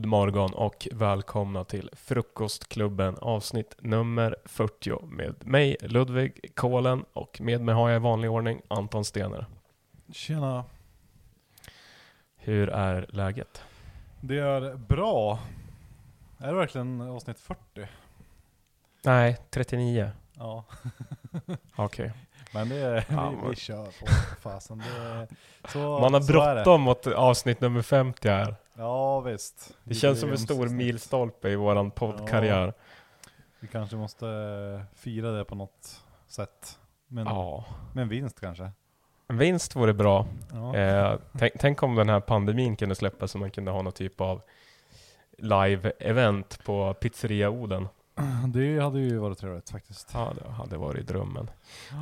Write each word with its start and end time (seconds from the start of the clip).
God 0.00 0.06
morgon 0.06 0.54
och 0.54 0.88
välkomna 0.92 1.64
till 1.64 1.90
Frukostklubben 1.92 3.16
avsnitt 3.18 3.74
nummer 3.80 4.36
40 4.44 5.06
med 5.06 5.46
mig 5.46 5.76
Ludvig 5.80 6.50
Kolen 6.54 7.04
och 7.12 7.40
med 7.40 7.60
mig 7.60 7.74
har 7.74 7.88
jag 7.88 7.96
i 7.96 8.02
vanlig 8.02 8.30
ordning 8.30 8.62
Anton 8.68 9.04
Stener. 9.04 9.46
Tjena. 10.12 10.64
Hur 12.36 12.68
är 12.68 13.06
läget? 13.08 13.62
Det 14.20 14.38
är 14.38 14.76
bra. 14.76 15.38
Är 16.38 16.46
det 16.46 16.54
verkligen 16.54 17.00
avsnitt 17.00 17.38
40? 17.38 17.60
Nej, 19.04 19.36
39. 19.50 20.10
Ja. 20.32 20.64
Okej. 21.76 22.12
Men 22.54 22.68
det 22.68 23.04
Ja, 23.08 23.30
vi, 23.42 23.48
vi 23.50 23.56
kör 23.56 23.84
på 23.84 24.06
fasen. 24.40 24.78
Det 24.78 25.26
så, 25.68 25.78
Man 25.78 26.12
har 26.14 26.20
det. 26.20 26.26
bråttom 26.26 26.80
mot 26.80 27.06
avsnitt 27.06 27.60
nummer 27.60 27.82
50 27.82 28.28
här. 28.28 28.54
Ja 28.76 29.20
visst. 29.20 29.76
Det 29.84 29.94
känns 29.94 30.20
som 30.20 30.30
en 30.30 30.38
stor 30.38 30.68
milstolpe 30.68 31.48
i 31.48 31.56
våran 31.56 31.90
poddkarriär. 31.90 32.72
Vi 33.60 33.68
kanske 33.68 33.96
måste 33.96 34.26
eh, 34.28 34.98
fira 34.98 35.30
det 35.30 35.44
på 35.44 35.54
något 35.54 36.00
sätt. 36.28 36.78
Men, 37.08 37.26
Ja. 37.26 37.64
med 37.94 38.02
en 38.02 38.08
vinst 38.08 38.40
kanske. 38.40 38.70
En 39.28 39.38
vinst 39.38 39.76
vore 39.76 39.92
bra. 39.92 40.26
Ja. 40.52 40.76
Eh, 40.76 41.18
tänk, 41.38 41.52
tänk 41.58 41.82
om 41.82 41.94
den 41.94 42.08
här 42.08 42.20
pandemin 42.20 42.76
kunde 42.76 42.94
släppa 42.94 43.28
så 43.28 43.38
man 43.38 43.50
kunde 43.50 43.70
ha 43.70 43.82
någon 43.82 43.92
typ 43.92 44.20
av 44.20 44.42
live-event 45.38 46.64
på 46.64 46.94
Pizzeria 46.94 47.50
Oden. 47.50 47.88
Det 48.46 48.78
hade 48.82 49.00
ju 49.00 49.18
varit 49.18 49.38
trevligt 49.38 49.70
faktiskt. 49.70 50.10
Ja, 50.14 50.32
det 50.44 50.50
hade 50.50 50.76
varit 50.76 51.06
drömmen. 51.08 51.50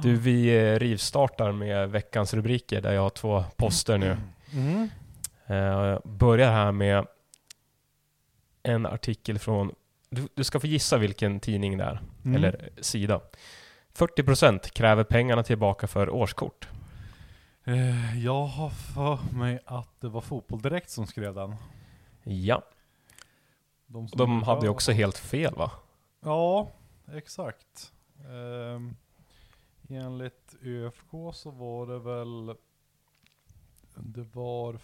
Du, 0.02 0.16
vi 0.16 0.56
eh, 0.72 0.78
rivstartar 0.78 1.52
med 1.52 1.90
veckans 1.90 2.34
rubriker 2.34 2.80
där 2.82 2.92
jag 2.92 3.02
har 3.02 3.10
två 3.10 3.44
poster 3.56 3.98
nu. 3.98 4.16
Mm. 4.52 4.88
Eh, 5.46 5.56
jag 5.56 6.02
börjar 6.04 6.50
här 6.52 6.72
med 6.72 7.06
en 8.62 8.86
artikel 8.86 9.38
från, 9.38 9.74
du, 10.10 10.28
du 10.34 10.44
ska 10.44 10.60
få 10.60 10.66
gissa 10.66 10.98
vilken 10.98 11.40
tidning 11.40 11.78
det 11.78 11.84
är, 11.84 12.00
Mm. 12.24 12.36
eller 12.36 12.68
sida. 12.80 13.20
40% 13.96 14.58
kräver 14.72 15.04
pengarna 15.04 15.42
tillbaka 15.42 15.86
för 15.86 16.10
årskort. 16.10 16.68
Eh, 17.64 18.24
jag 18.24 18.44
har 18.46 18.70
för 18.70 19.18
mig 19.34 19.58
att 19.66 20.00
det 20.00 20.08
var 20.08 20.20
Fotboll 20.20 20.60
Direkt 20.62 20.90
som 20.90 21.06
skrev 21.06 21.34
den. 21.34 21.54
Ja, 22.22 22.62
De, 23.86 24.06
de 24.16 24.42
hade 24.42 24.66
ju 24.66 24.68
också 24.68 24.92
helt 24.92 25.18
fel 25.18 25.54
va? 25.54 25.70
Ja, 26.28 26.70
exakt. 27.12 27.92
Um, 28.28 28.96
enligt 29.88 30.54
ÖFK 30.62 31.10
så 31.32 31.50
var 31.50 31.86
det 31.86 31.98
väl... 31.98 32.56
Det 33.94 34.22
var 34.22 34.78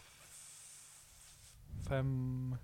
fem... 1.88 2.56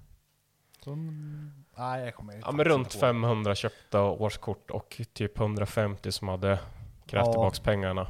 fem 0.84 1.64
nej, 1.76 2.04
jag 2.04 2.14
kommer 2.14 2.32
Ja 2.32 2.40
faktiskt 2.40 2.56
men 2.56 2.64
runt 2.64 2.86
inte 2.86 2.96
ihåg. 2.96 3.00
500 3.00 3.54
köpta 3.54 4.02
årskort 4.02 4.70
och 4.70 5.00
typ 5.12 5.38
150 5.38 6.12
som 6.12 6.28
hade 6.28 6.60
krävt 7.06 7.26
Ja. 7.26 7.32
tillbaks 7.32 7.60
pengarna. 7.60 8.06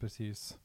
Precis. 0.00 0.58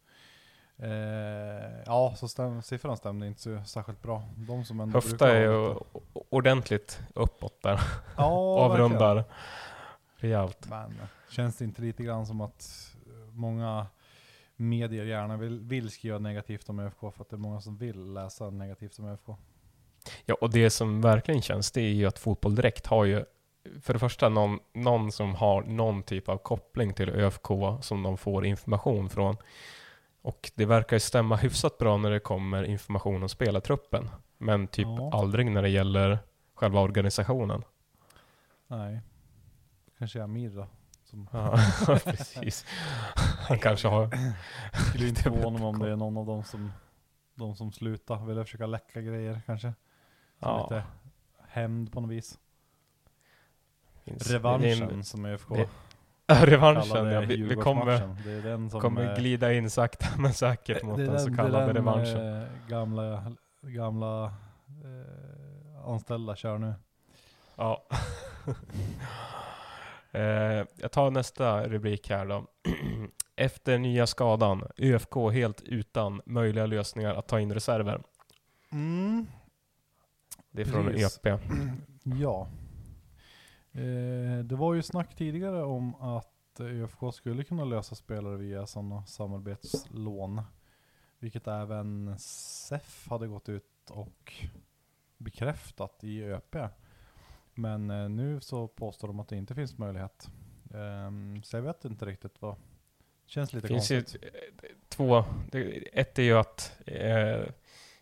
Eh, 0.80 1.84
ja, 1.86 2.14
så 2.18 2.28
stäm, 2.28 2.62
siffran 2.62 2.98
stämde 2.98 3.28
inte 3.28 3.42
så 3.42 3.64
särskilt 3.66 4.02
bra. 4.02 4.24
De 4.36 4.66
som 4.66 4.80
ändå 4.80 4.98
Höfta 4.98 5.38
är 5.38 5.42
ju 5.42 5.76
ordentligt 6.30 7.00
uppåt 7.16 7.62
där. 7.62 7.80
Ja, 8.18 8.68
verkligen. 8.70 8.92
Avrundar 8.92 9.24
rejält. 10.16 10.68
Men 10.70 10.96
känns 11.30 11.58
det 11.58 11.66
inte 11.66 11.82
lite 11.82 12.04
grann 12.04 12.26
som 12.26 12.42
att 12.42 12.96
många 13.32 13.88
medier 14.56 15.06
gärna 15.06 15.38
vill, 15.38 15.60
vill 15.60 15.92
skriva 15.92 16.20
negativt 16.20 16.70
om 16.70 16.80
ÖFK 16.80 17.00
för 17.00 17.22
att 17.22 17.30
det 17.30 17.36
är 17.36 17.38
många 17.38 17.62
som 17.62 17.78
vill 17.78 18.14
läsa 18.14 18.50
negativt 18.50 19.00
om 19.00 19.06
ÖFK? 19.06 19.28
Ja, 20.26 20.36
och 20.42 20.50
det 20.50 20.70
som 20.70 21.02
verkligen 21.02 21.42
känns, 21.42 21.72
det 21.72 21.82
är 21.82 21.94
ju 21.94 22.06
att 22.06 22.20
Fotboll 22.20 22.56
Direkt 22.56 22.88
har 22.88 23.06
ju 23.06 23.26
för 23.82 23.94
det 23.94 24.00
första 24.00 24.30
någon, 24.30 24.60
någon 24.74 25.12
som 25.12 25.36
har 25.36 25.62
någon 25.62 26.04
typ 26.04 26.30
av 26.30 26.38
koppling 26.38 26.94
till 26.94 27.10
ÖFK 27.10 27.48
som 27.82 28.04
de 28.04 28.18
får 28.18 28.46
information 28.46 29.10
från. 29.10 29.38
Och 30.28 30.52
det 30.56 30.66
verkar 30.66 30.96
ju 30.96 31.00
stämma 31.00 31.36
hyfsat 31.36 31.78
bra 31.78 31.98
när 31.98 32.12
det 32.12 32.20
kommer 32.20 32.64
information 32.64 33.24
om 33.24 33.30
spelartruppen. 33.30 34.10
Men 34.38 34.68
typ 34.68 34.86
Ja. 34.88 35.10
aldrig 35.14 35.52
när 35.52 35.62
det 35.62 35.70
gäller 35.70 36.20
själva 36.56 36.80
organisationen. 36.82 37.64
Nej. 38.68 39.02
Kanske 39.98 40.24
Amir 40.24 40.50
då. 40.50 40.68
Som 41.04 41.30
Ja, 41.34 41.58
precis. 42.06 42.66
Han 43.48 43.60
kanske 43.60 43.88
har... 43.88 44.10
skulle 44.90 45.08
inte 45.10 45.22
förvåna 45.24 45.58
mig 45.60 45.68
om 45.68 45.80
det 45.80 45.92
är 45.92 45.96
någon 45.96 46.18
av 46.18 46.26
dem 46.26 46.44
som, 46.44 46.72
de 47.36 47.56
som 47.56 47.72
slutar. 47.72 48.26
Vill 48.26 48.44
försöka 48.44 48.66
läcka 48.66 49.02
grejer 49.02 49.42
kanske. 49.46 49.68
Som 49.68 50.50
Ja, 50.50 50.64
lite 50.64 50.84
hämnd 51.48 51.92
på 51.94 52.02
något 52.02 52.12
vis. 52.12 52.40
finns- 54.04 54.32
Revanschen 54.32 55.04
som 55.04 55.26
ÖFK 55.26 55.50
det- 55.50 55.70
revanschen, 56.46 57.06
ja. 57.12 57.20
Vi, 57.22 57.42
vi 57.42 57.56
kommer, 57.56 58.02
den 58.44 58.70
kommer 58.70 59.10
eh, 59.12 59.16
glida 59.20 59.54
in 59.54 59.70
sakta 59.70 60.08
men 60.18 60.34
säkert 60.34 60.84
mot 60.84 61.00
är 61.00 61.04
den 61.04 61.20
så 61.20 61.26
den- 61.28 61.38
kallade 61.38 61.66
den, 61.66 61.76
revanschen. 61.76 62.42
eh, 62.42 62.48
gamla, 62.68 63.32
gamla 63.62 64.26
eh, 64.84 65.86
anställda 65.90 66.36
kör 66.36 66.58
nu. 66.58 66.74
Ja. 67.56 67.88
eh, 70.12 70.66
jag 70.76 70.92
tar 70.92 71.12
nästa 71.12 71.68
rubrik 71.68 72.10
här 72.10 72.26
då. 72.26 72.46
Efter 73.36 73.78
nya 73.78 74.08
skadan, 74.08 74.64
ÖFK 74.78 75.16
helt 75.34 75.62
utan 75.62 76.22
möjliga 76.26 76.66
lösningar 76.66 77.14
att 77.14 77.28
ta 77.28 77.40
in 77.40 77.54
reserver. 77.54 78.02
Mm. 78.72 79.28
Det 80.52 80.62
är 80.62 80.66
från 80.66 80.86
Precis. 80.86 81.20
EP. 81.26 81.40
Ja. 82.04 82.48
Eh, 83.78 84.44
det 84.44 84.56
var 84.56 84.74
ju 84.74 84.82
snack 84.82 85.16
tidigare 85.16 85.64
om 85.64 85.96
att 85.96 86.60
ÖFK 86.60 87.14
skulle 87.14 87.44
kunna 87.44 87.66
lösa 87.66 87.96
spelare 87.96 88.38
via 88.38 88.68
sådana 88.68 89.06
samarbetslån. 89.06 90.42
Vilket 91.20 91.48
även 91.48 92.16
SEF 92.20 93.08
hade 93.10 93.28
gått 93.28 93.50
ut 93.50 93.90
och 93.90 94.34
bekräftat 95.18 96.04
i 96.04 96.24
ÖP. 96.24 96.56
Men 97.54 97.90
eh, 97.92 98.10
nu 98.10 98.40
så 98.42 98.68
påstår 98.68 99.08
de 99.08 99.20
att 99.20 99.28
det 99.28 99.36
inte 99.38 99.56
finns 99.56 99.78
möjlighet. 99.78 100.30
Ehm, 100.74 101.44
så 101.44 101.58
jag 101.58 101.62
vet 101.62 101.86
inte 101.86 102.06
riktigt 102.06 102.42
vad. 102.42 102.56
Känns 103.26 103.54
lite 103.54 103.68
Det 103.68 103.74
finns 103.74 103.92
ju 103.92 104.02
konstigt. 104.02 104.22
t- 104.22 104.68
två. 104.90 105.24
Det, 105.52 105.62
ett 106.00 106.20
är 106.20 106.24
ju 106.24 106.38
att 106.38 106.78
eh, 106.86 107.42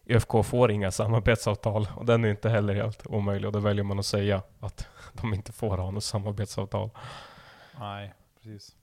ÖFK 0.08 0.46
får 0.46 0.72
inga 0.72 0.92
samarbetsavtal 0.92 1.88
och 1.96 2.06
den 2.06 2.26
är 2.26 2.30
inte 2.30 2.50
heller 2.50 2.74
helt 2.76 3.08
omöjlig 3.08 3.48
och 3.48 3.54
då 3.54 3.60
väljer 3.60 3.84
man 3.84 4.00
att 4.00 4.06
säga 4.06 4.42
att 4.60 4.88
de 5.14 5.34
inte 5.34 5.52
får 5.52 5.78
ha 5.78 5.92
något 5.92 6.04
samarbetsavtal. 6.04 6.90
Nej, 7.80 8.14
precis. 8.36 8.76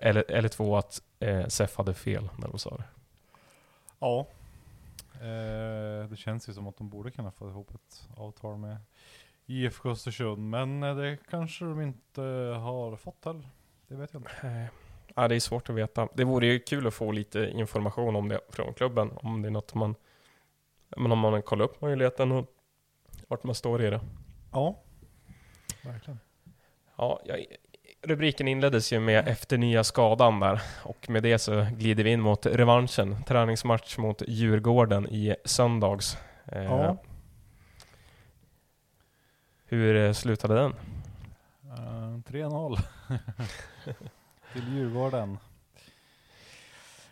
Eller, 0.00 0.30
eller 0.30 0.48
två 0.48 0.76
att 0.76 1.02
eh, 1.18 1.46
SEF 1.46 1.76
hade 1.76 1.94
fel 1.94 2.28
när 2.36 2.48
de 2.48 2.58
sa 2.58 2.76
det. 2.76 2.84
Ja. 3.98 4.26
Eh, 5.14 6.08
det 6.08 6.16
känns 6.16 6.48
ju 6.48 6.52
som 6.52 6.66
att 6.66 6.76
de 6.76 6.88
borde 6.88 7.10
kunna 7.10 7.30
få 7.30 7.48
ihop 7.48 7.74
ett 7.74 8.08
avtal 8.16 8.56
med 8.58 8.76
IFK 9.46 9.90
Östersund. 9.90 10.50
Men 10.50 10.82
eh, 10.82 10.96
det 10.96 11.18
kanske 11.30 11.64
de 11.64 11.80
inte 11.80 12.22
har 12.60 12.96
fått 12.96 13.24
heller. 13.24 13.48
Det 13.88 13.94
vet 13.94 14.12
jag 14.12 14.20
inte. 14.20 14.70
Ja, 15.14 15.28
det 15.28 15.34
är 15.34 15.40
svårt 15.40 15.68
att 15.70 15.76
veta. 15.76 16.08
Det 16.14 16.24
vore 16.24 16.46
ju 16.46 16.58
kul 16.58 16.86
att 16.86 16.94
få 16.94 17.12
lite 17.12 17.50
information 17.50 18.16
om 18.16 18.28
det 18.28 18.40
från 18.48 18.74
klubben. 18.74 19.10
Om 19.16 19.42
det 19.42 19.48
är 19.48 19.50
något 19.50 19.74
man... 19.74 19.94
Men 20.96 21.12
om 21.12 21.18
man 21.18 21.42
kollar 21.42 21.64
upp 21.64 21.80
möjligheten 21.80 22.32
och 22.32 22.46
vart 23.28 23.44
man 23.44 23.54
står 23.54 23.82
i 23.82 23.90
det. 23.90 24.00
Ja. 24.52 24.82
Verkligen. 25.84 26.20
Ja, 26.96 27.20
jag, 27.24 27.46
rubriken 28.02 28.48
inleddes 28.48 28.92
ju 28.92 29.00
med 29.00 29.28
efter 29.28 29.58
nya 29.58 29.84
skadan 29.84 30.40
där. 30.40 30.62
Och 30.84 31.10
med 31.10 31.22
det 31.22 31.38
så 31.38 31.66
glider 31.72 32.04
vi 32.04 32.10
in 32.10 32.20
mot 32.20 32.46
revanschen. 32.46 33.24
Träningsmatch 33.24 33.98
mot 33.98 34.22
Djurgården 34.28 35.08
i 35.08 35.36
söndags. 35.44 36.18
Eh, 36.46 36.64
Ja. 36.64 36.96
Hur 39.66 39.96
eh, 39.96 40.12
slutade 40.12 40.54
den? 40.54 40.74
Eh, 41.64 42.18
3-0. 42.32 42.78
Till 44.54 44.74
Djurgården. 44.74 45.38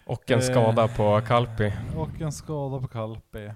Och 0.06 0.30
en 0.30 0.38
Eh, 0.38 0.44
skada 0.44 0.88
på 0.88 1.20
Kalpi. 1.26 1.72
Och 1.96 2.20
en 2.20 2.32
skada 2.32 2.80
på 2.80 2.88
Kalpi. 2.88 3.50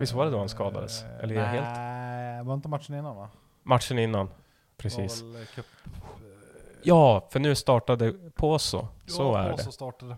Visst 0.00 0.12
var 0.12 0.24
det 0.24 0.30
då 0.30 0.38
han 0.38 0.48
skadades? 0.48 1.02
Eh, 1.02 1.18
Eller 1.24 1.34
är 1.34 1.38
jag 1.38 1.46
helt- 1.46 1.76
Nej, 1.76 2.44
var 2.44 2.54
inte 2.54 2.68
matchen 2.68 2.94
innan 2.94 3.16
va? 3.16 3.28
Matchen 3.62 3.98
innan. 3.98 4.28
Precis. 4.76 5.20
Cup, 5.54 5.66
eh, 5.86 5.92
Ja, 6.82 7.28
för 7.30 7.40
nu 7.40 7.54
startade 7.54 8.12
Poso. 8.34 8.88
Så 9.06 9.22
ja, 9.22 9.38
är 9.42 9.50
och 9.50 9.56
det. 9.58 9.64
så 9.64 9.72
startade 9.72 10.16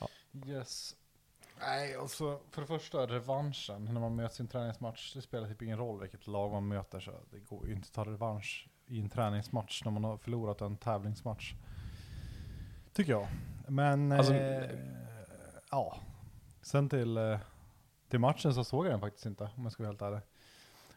Ja. 0.00 0.08
Yes. 0.46 0.94
Nej, 1.60 1.96
alltså 1.96 2.38
för 2.50 2.60
det 2.60 2.66
första 2.66 2.98
revanschen 3.06 3.84
när 3.84 4.00
man 4.00 4.16
möter 4.16 4.34
sin 4.34 4.48
träningsmatch. 4.48 5.14
Det 5.14 5.22
spelar 5.22 5.48
typ 5.48 5.62
ingen 5.62 5.78
roll 5.78 6.00
vilket 6.00 6.26
lag 6.26 6.52
man 6.52 6.68
möter 6.68 7.00
så 7.00 7.10
det 7.30 7.38
går 7.38 7.66
ju 7.66 7.72
inte 7.74 7.86
att 7.86 7.92
ta 7.92 8.04
revansch 8.04 8.68
i 8.86 9.00
en 9.00 9.08
träningsmatch 9.08 9.84
när 9.84 9.92
man 9.92 10.04
har 10.04 10.16
förlorat 10.16 10.60
en 10.60 10.76
tävlingsmatch. 10.76 11.54
Tycker 12.96 13.12
jag. 13.12 13.26
Men 13.68 14.12
Alltså- 14.12 14.34
eh, 14.34 14.70
ja. 15.70 15.96
Sen 16.62 16.88
till 16.88 17.16
eh, 17.16 17.38
till 18.10 18.18
matchen 18.18 18.54
så 18.54 18.64
såg 18.64 18.86
jag 18.86 18.92
den 18.92 19.00
faktiskt 19.00 19.26
inte, 19.26 19.44
om 19.56 19.62
jag 19.62 19.72
ska 19.72 19.82
vara 19.82 19.90
helt 19.90 20.02
ärlig. 20.02 20.20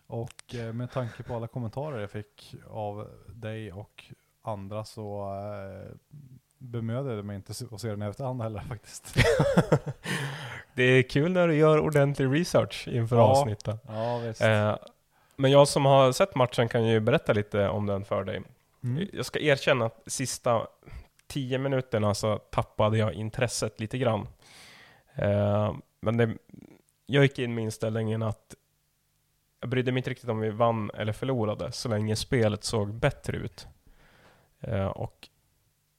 Och 0.08 0.56
eh, 0.56 0.74
med 0.74 0.92
tanke 0.92 1.24
på 1.24 1.36
alla 1.36 1.48
kommentarer 1.48 2.00
jag 2.00 2.12
fick 2.12 2.56
av 2.70 3.08
dig 3.28 3.72
och 3.74 4.06
andra 4.42 4.86
så 4.86 5.34
eh, 5.34 5.96
bemödade 6.58 7.16
jag 7.16 7.26
mig 7.26 7.36
inte 7.36 7.52
att 7.72 7.82
se 7.82 7.90
den 7.90 8.02
i 8.02 8.06
efterhand 8.06 8.42
heller 8.42 8.60
faktiskt. 8.60 9.16
Det 10.74 10.84
är 10.84 11.04
kul 11.04 11.32
när 11.32 11.48
du 11.48 11.56
gör 11.56 11.80
ordentlig 11.80 12.40
research 12.40 12.88
inför 12.88 13.16
Ja. 13.16 13.22
avsnittet. 13.24 13.80
ja. 13.88 14.24
Eh, 14.48 14.78
men 15.36 15.52
jag 15.52 15.68
som 15.68 15.86
har 15.86 16.12
sett 16.12 16.36
matchen 16.36 16.68
kan 16.70 16.86
ju 16.86 17.00
berätta 17.00 17.34
lite 17.34 17.70
om 17.70 17.86
den 17.86 18.06
för 18.06 18.24
dig. 18.24 18.42
Mm. 18.84 19.08
Jag 19.14 19.26
ska 19.26 19.40
erkänna 19.40 19.86
att 19.86 20.02
sista 20.08 20.68
tio 21.30 21.58
minuterna 21.58 22.14
så 22.14 22.38
tappade 22.38 22.98
jag 22.98 23.14
intresset 23.14 23.80
lite 23.80 23.98
grann. 23.98 24.28
Eh, 25.16 25.76
men 26.00 26.18
det, 26.18 26.38
jag 27.06 27.24
gick 27.24 27.40
in 27.40 27.56
med 27.56 27.64
inställningen 27.64 28.24
att 28.24 28.56
jag 29.62 29.70
brydde 29.70 29.92
mig 29.92 30.00
inte 30.00 30.10
riktigt 30.10 30.30
om 30.30 30.40
vi 30.40 30.50
vann 30.50 30.92
eller 30.94 31.14
förlorade 31.14 31.72
så 31.72 31.90
länge 31.90 32.16
spelet 32.16 32.64
såg 32.64 32.94
bättre 32.94 33.38
ut. 33.38 33.68
Eh, 34.60 34.88
och 34.88 35.30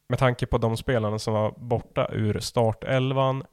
med 0.09 0.19
tanke 0.19 0.47
på 0.47 0.59
de 0.59 0.77
spelarna 0.77 1.19
som 1.19 1.35
var 1.35 1.55
borta 1.57 2.09
ur 2.13 2.41
startelvan 2.41 3.45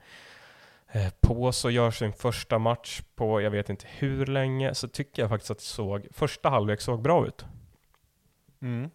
eh, 0.87 1.13
på 1.19 1.51
så 1.51 1.69
gör 1.69 1.91
sin 1.91 2.13
första 2.13 2.59
match 2.59 3.01
på 3.15 3.41
jag 3.41 3.51
vet 3.51 3.69
inte 3.69 3.87
hur 3.89 4.25
länge 4.25 4.75
så 4.75 4.87
tycker 4.87 5.21
jag 5.21 5.29
faktiskt 5.29 5.51
att 5.51 5.61
såg, 5.61 6.07
första 6.11 6.49
halvlek 6.49 6.81
såg 6.81 7.01
bra 7.01 7.27
ut. 7.27 7.45
Mm. 8.61 8.89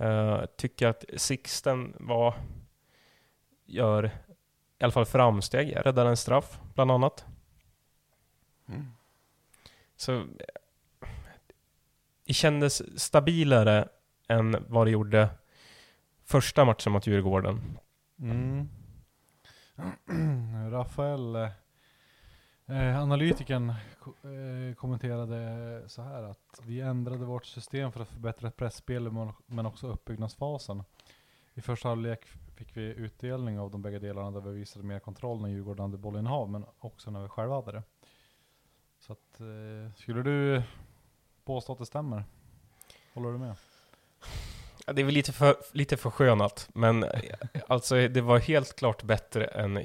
Uh, 0.00 0.44
tycker 0.56 0.86
att 0.86 1.04
Sixten 1.16 1.96
var, 2.00 2.34
gör 3.66 4.10
i 4.78 4.84
alla 4.84 4.92
fall 4.92 5.06
framsteg, 5.06 5.76
räddar 5.76 6.06
en 6.06 6.16
straff 6.16 6.60
bland 6.74 6.90
annat. 6.90 7.26
Så 9.96 10.12
eh, 10.12 10.24
det 12.26 12.32
kändes 12.32 13.00
stabilare 13.00 13.88
än 14.28 14.64
vad 14.68 14.86
det 14.86 14.90
gjorde 14.90 15.28
första 16.24 16.64
matchen 16.64 16.92
mot 16.92 17.06
Djurgården. 17.06 17.78
Mm. 18.18 18.68
Rafael, 20.70 21.48
eh, 22.72 22.98
analytikern, 23.02 23.68
eh, 23.70 24.74
kommenterade 24.76 25.82
så 25.86 26.02
här 26.02 26.22
att 26.22 26.60
vi 26.62 26.80
ändrade 26.80 27.24
vårt 27.24 27.46
system 27.46 27.92
för 27.92 28.00
att 28.00 28.08
förbättra 28.08 28.50
pressspelet 28.50 29.12
men- 29.46 29.66
också 29.66 29.86
uppbyggnadsfasen. 29.88 30.82
I 31.54 31.60
första 31.60 31.88
halvlek 31.88 32.26
fick 32.56 32.76
vi 32.76 32.82
utdelning 32.82 33.58
av 33.58 33.70
de 33.70 33.82
bägge 33.82 33.98
delarna 33.98 34.30
där 34.30 34.40
vi 34.40 34.58
visade 34.58 34.84
mer 34.84 34.98
kontroll 34.98 35.40
när 35.40 35.48
Djurgården 35.48 35.82
hade 35.82 35.96
bollinnehav 35.98 36.50
men 36.50 36.64
också 36.78 37.10
när 37.10 37.22
vi 37.22 37.28
själva 37.28 37.54
hade 37.54 37.72
det. 37.72 37.82
Så 39.00 39.12
att, 39.12 39.40
eh, 39.40 39.94
skulle 39.96 40.22
du 40.22 40.62
påstå 41.44 41.72
att 41.72 41.78
det 41.78 41.86
stämmer? 41.86 42.24
Håller 43.14 43.32
du 43.32 43.38
med? 43.38 43.54
Ja, 44.86 44.92
det 44.92 45.02
är 45.02 45.04
väl 45.04 45.14
lite 45.14 45.32
för, 45.32 45.56
lite 45.72 45.96
förskönat, 45.96 46.68
men 46.74 47.04
eh, 47.04 47.10
alltså 47.68 48.08
det 48.08 48.20
var 48.20 48.38
helt 48.38 48.76
klart 48.76 49.02
bättre 49.02 49.44
än 49.44 49.84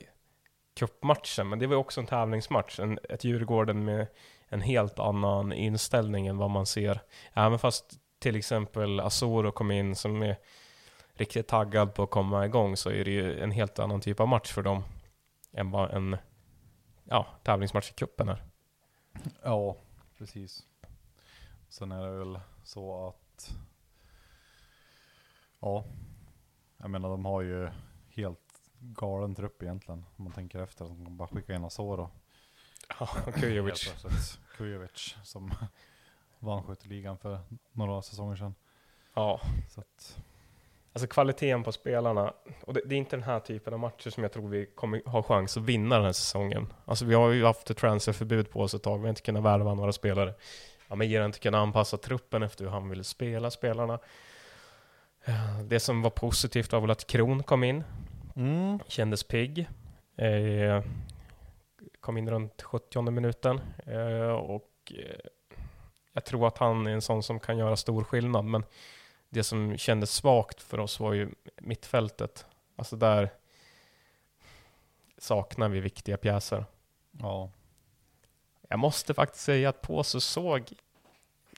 cupmatchen. 0.77 1.50
Men 1.50 1.59
det 1.59 1.68
var 1.68 1.75
också 1.75 2.01
en 2.01 2.07
tävlingsmatch, 2.07 2.79
en, 2.79 3.00
ett 3.09 3.24
Djurgården 3.24 3.85
med 3.85 4.07
en 4.47 4.62
helt 4.62 5.00
annan 5.00 5.53
inställning 5.53 6.27
än 6.27 6.38
vad 6.38 6.50
man 6.50 6.65
ser. 6.65 7.01
Även 7.33 7.59
fast 7.59 8.00
till 8.19 8.35
exempel 8.35 9.00
Asoro 9.00 9.51
kom 9.51 9.71
in 9.71 9.95
som 9.95 10.21
är 10.21 10.38
riktigt 11.13 11.47
taggad 11.47 11.94
på 11.94 12.03
att 12.03 12.09
komma 12.09 12.45
igång 12.45 12.77
så 12.77 12.89
är 12.89 13.06
det 13.06 13.12
ju 13.12 13.39
en 13.39 13.51
helt 13.51 13.79
annan 13.79 14.01
typ 14.01 14.19
av 14.19 14.27
match 14.27 14.51
för 14.51 14.62
dem 14.62 14.83
än 15.53 15.71
vad 15.71 15.91
en 15.91 16.18
ja, 17.03 17.27
tävlingsmatch 17.44 17.91
i 17.91 17.94
cupen 17.94 18.30
är. 18.30 18.44
Ja, 19.44 19.77
precis. 20.18 20.63
Sen 21.69 21.91
är 21.91 22.03
det 22.03 22.18
väl 22.18 22.39
så 22.63 23.07
att 23.07 23.18
Ja, 25.59 25.85
jag 26.77 26.89
menar 26.89 27.09
de 27.09 27.25
har 27.25 27.41
ju 27.41 27.69
helt 28.09 28.46
galen 28.79 29.35
trupp 29.35 29.63
egentligen. 29.63 30.06
Om 30.15 30.24
man 30.24 30.33
tänker 30.33 30.59
efter. 30.59 30.85
De 30.85 31.06
kan 31.06 31.18
bara 31.18 31.27
skicka 31.27 31.53
in 31.56 31.63
Asoro. 31.65 32.09
Ja, 33.00 33.07
Kujovic. 33.35 33.94
Kujovic 34.57 35.15
som 35.24 35.51
vann 36.39 36.63
skytteligan 36.63 37.18
för 37.18 37.39
några 37.71 38.01
säsonger 38.01 38.35
sedan. 38.35 38.56
Ja, 39.13 39.41
Så 39.69 39.81
att, 39.81 40.18
Alltså 40.94 41.07
kvaliteten 41.07 41.63
på 41.63 41.71
spelarna, 41.71 42.33
och 42.65 42.74
det, 42.74 42.81
det 42.85 42.95
är 42.95 43.00
inte 43.00 43.15
den 43.15 43.24
här 43.24 43.39
typen 43.39 43.74
av 43.74 43.79
matcher 43.79 44.09
som 44.09 44.24
jag 44.24 44.31
tror 44.31 44.50
vi 44.50 44.65
kommer 44.65 45.01
ha 45.06 45.23
chans 45.23 45.57
att 45.57 45.63
vinna 45.63 45.95
den 45.95 46.06
här 46.06 46.13
säsongen. 46.13 46.73
Alltså 46.85 47.06
vi 47.06 47.13
har 47.15 47.30
ju 47.30 47.45
haft 47.45 47.69
ett 47.69 47.77
transferförbud 47.77 48.51
på 48.51 48.62
oss 48.62 48.73
ett 48.73 48.83
tag, 48.83 48.97
vi 48.97 49.01
har 49.03 49.09
inte 49.09 49.21
kunnat 49.21 49.44
värva 49.44 49.73
några 49.73 49.94
spelare. 49.94 50.33
Ja, 50.88 50.95
men 50.95 51.18
har 51.18 51.25
inte 51.25 51.39
kunnat 51.39 51.59
anpassa 51.59 51.97
truppen 51.97 52.44
efter 52.44 52.63
hur 52.63 52.71
han 52.71 52.89
vill 52.89 53.03
spela 53.03 53.51
spelarna. 53.51 54.00
Eh, 55.25 55.59
Det 55.63 55.80
som 55.80 56.01
var 56.01 56.09
positivt 56.09 56.71
var 56.71 56.81
väl 56.81 56.91
att 56.91 57.07
Kron 57.07 57.44
kom 57.44 57.63
in, 57.63 57.83
mm. 58.37 58.79
kändes 58.87 59.23
pigg. 59.23 59.69
Eh, 60.15 60.83
kom 61.99 62.17
in 62.17 62.29
runt 62.29 62.61
70 62.61 63.01
minuten. 63.01 63.61
Eh, 63.85 64.31
och 64.31 64.93
eh, 64.95 65.29
jag 66.13 66.25
tror 66.25 66.47
att 66.47 66.57
han 66.57 66.87
är 66.87 66.91
en 66.91 67.01
sån 67.01 67.23
som 67.23 67.39
kan 67.39 67.57
göra 67.57 67.75
stor 67.75 68.03
skillnad. 68.03 68.45
Men 68.45 68.63
det 69.29 69.43
som 69.43 69.77
kändes 69.77 70.11
svagt 70.11 70.61
för 70.61 70.79
oss 70.79 70.99
var 70.99 71.13
ju 71.13 71.29
mittfältet. 71.57 72.45
Alltså 72.75 72.95
där 72.95 73.29
saknar 75.17 75.69
vi 75.69 75.79
viktiga 75.79 76.17
pjäser. 76.17 76.65
Ja. 77.11 77.51
Jag 78.69 78.79
måste 78.79 79.13
faktiskt 79.13 79.43
säga 79.43 79.69
att 79.69 79.81
Påse 79.81 80.21
såg 80.21 80.63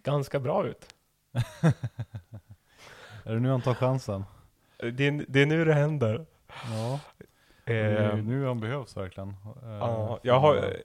ganska 0.03 0.39
bra 0.39 0.67
ut. 0.67 0.95
Är 3.23 3.33
det 3.33 3.39
nu 3.39 3.49
han 3.49 3.61
tar 3.61 3.73
chansen? 3.73 4.25
Det 4.77 5.07
är, 5.07 5.25
det 5.27 5.41
är 5.41 5.45
nu 5.45 5.65
det 5.65 5.73
händer. 5.73 6.25
Ja. 6.49 6.99
Eh, 7.65 8.15
ju 8.15 8.21
nu 8.21 8.45
han 8.45 8.59
behövs 8.59 8.97
verkligen. 8.97 9.29
Eh, 9.63 9.69
Ja, 9.69 10.19
jag 10.21 10.39
har, 10.39 10.77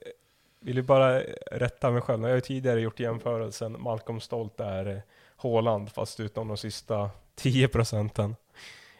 vill 0.59 0.75
ju 0.75 0.81
bara 0.81 1.19
rätta 1.51 1.91
mig 1.91 2.01
själv. 2.01 2.21
Jag 2.23 2.29
har 2.29 2.35
ju 2.35 2.41
tidigare 2.41 2.81
gjort 2.81 2.99
jämförelsen 2.99 3.81
Malcolm 3.81 4.19
Stolt 4.21 4.59
är 4.59 4.85
eh, 4.85 4.99
Haaland 5.37 5.91
fast 5.91 6.19
utom 6.19 6.47
de 6.47 6.57
sista 6.57 7.09
10 7.35 7.67
procenten. 7.67 8.35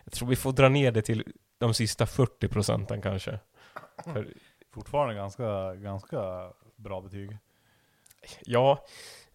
Jag 0.04 0.14
tror 0.14 0.30
vi 0.30 0.36
får 0.36 0.52
dra 0.52 0.70
ner 0.70 0.92
det 0.92 1.02
till 1.02 1.24
de 1.58 1.74
sista 1.74 2.06
40 2.06 2.48
procenten 2.48 3.02
kanske. 3.02 3.40
För, 4.04 4.28
Fortfarande 4.74 5.16
ganska, 5.16 5.76
ganska 5.76 6.52
bra 6.76 7.02
betyg. 7.02 7.38
ja, 8.46 8.86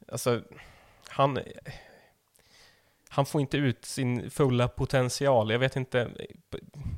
alltså 0.08 0.42
han, 1.08 1.38
han 3.12 3.26
får 3.26 3.40
inte 3.40 3.56
ut 3.56 3.84
sin 3.84 4.30
fulla 4.30 4.68
potential. 4.68 5.50
Jag 5.50 5.58
vet 5.58 5.76
inte, 5.76 6.10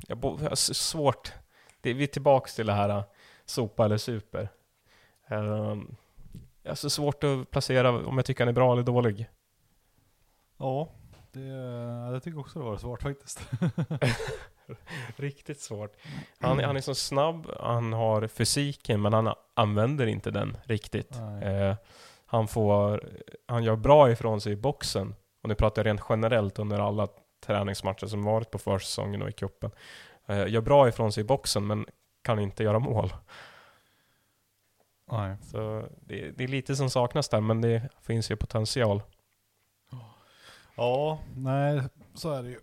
jag 0.07 0.15
har 0.23 0.55
svårt. 0.73 1.33
Det, 1.81 1.89
är- 1.89 1.93
vi 1.93 2.03
är 2.03 2.07
tillbaks 2.07 2.55
till 2.55 2.65
det 2.65 2.73
här 2.73 2.89
uh, 2.97 3.03
sopa 3.45 3.85
eller 3.85 3.97
super. 3.97 4.49
Um, 5.29 5.95
så 6.73 6.89
svårt 6.89 7.23
att 7.23 7.51
placera 7.51 7.89
om 8.07 8.17
jag 8.17 8.25
tycker 8.25 8.43
han 8.43 8.49
är 8.49 8.53
bra 8.53 8.73
eller 8.73 8.83
dålig. 8.83 9.29
Ja, 10.57 10.89
det, 11.31 11.41
jag 12.13 12.23
tycker 12.23 12.39
också 12.39 12.59
det 12.59 12.65
var 12.65 12.77
svårt 12.77 13.01
faktiskt. 13.03 13.41
Riktigt 15.15 15.59
svårt. 15.61 15.95
Han, 16.39 16.59
han 16.63 16.77
är 16.77 16.81
så 16.81 16.95
snabb, 16.95 17.47
han 17.59 17.93
har 17.93 18.27
fysiken 18.27 19.01
men 19.01 19.13
han 19.13 19.33
använder 19.53 20.07
inte 20.07 20.31
den 20.31 20.57
riktigt. 20.63 21.15
Eh, 21.43 21.75
han, 22.25 22.47
får, 22.47 23.09
han 23.47 23.63
gör 23.63 23.75
bra 23.75 24.11
ifrån 24.11 24.41
sig 24.41 24.53
i 24.53 24.55
boxen. 24.55 25.15
Och 25.43 25.49
nu 25.49 25.55
pratar 25.55 25.81
jag 25.81 25.87
rent 25.87 26.01
generellt 26.09 26.59
under 26.59 26.79
alla 26.79 27.07
träningsmatcher 27.45 28.07
som 28.07 28.23
varit 28.23 28.51
på 28.51 28.57
försäsongen 28.57 29.21
och 29.21 29.29
i 29.29 29.31
cupen. 29.31 29.71
Eh, 30.25 30.47
gör 30.47 30.61
bra 30.61 30.87
ifrån 30.87 31.11
sig 31.11 31.21
i 31.21 31.23
boxen 31.23 31.67
men 31.67 31.85
kan 32.21 32.39
inte 32.39 32.63
göra 32.63 32.79
mål. 32.79 33.13
Nej. 35.11 35.37
Så 35.41 35.87
det, 36.01 36.31
det 36.31 36.43
är 36.43 36.47
lite 36.47 36.75
som 36.75 36.89
saknas 36.89 37.29
där 37.29 37.41
men 37.41 37.61
det 37.61 37.89
finns 38.01 38.31
ju 38.31 38.35
potential. 38.35 39.01
Ja, 40.75 41.19
nej 41.35 41.81
så 42.13 42.31
är 42.31 42.43
det 42.43 42.49
ju. 42.49 42.59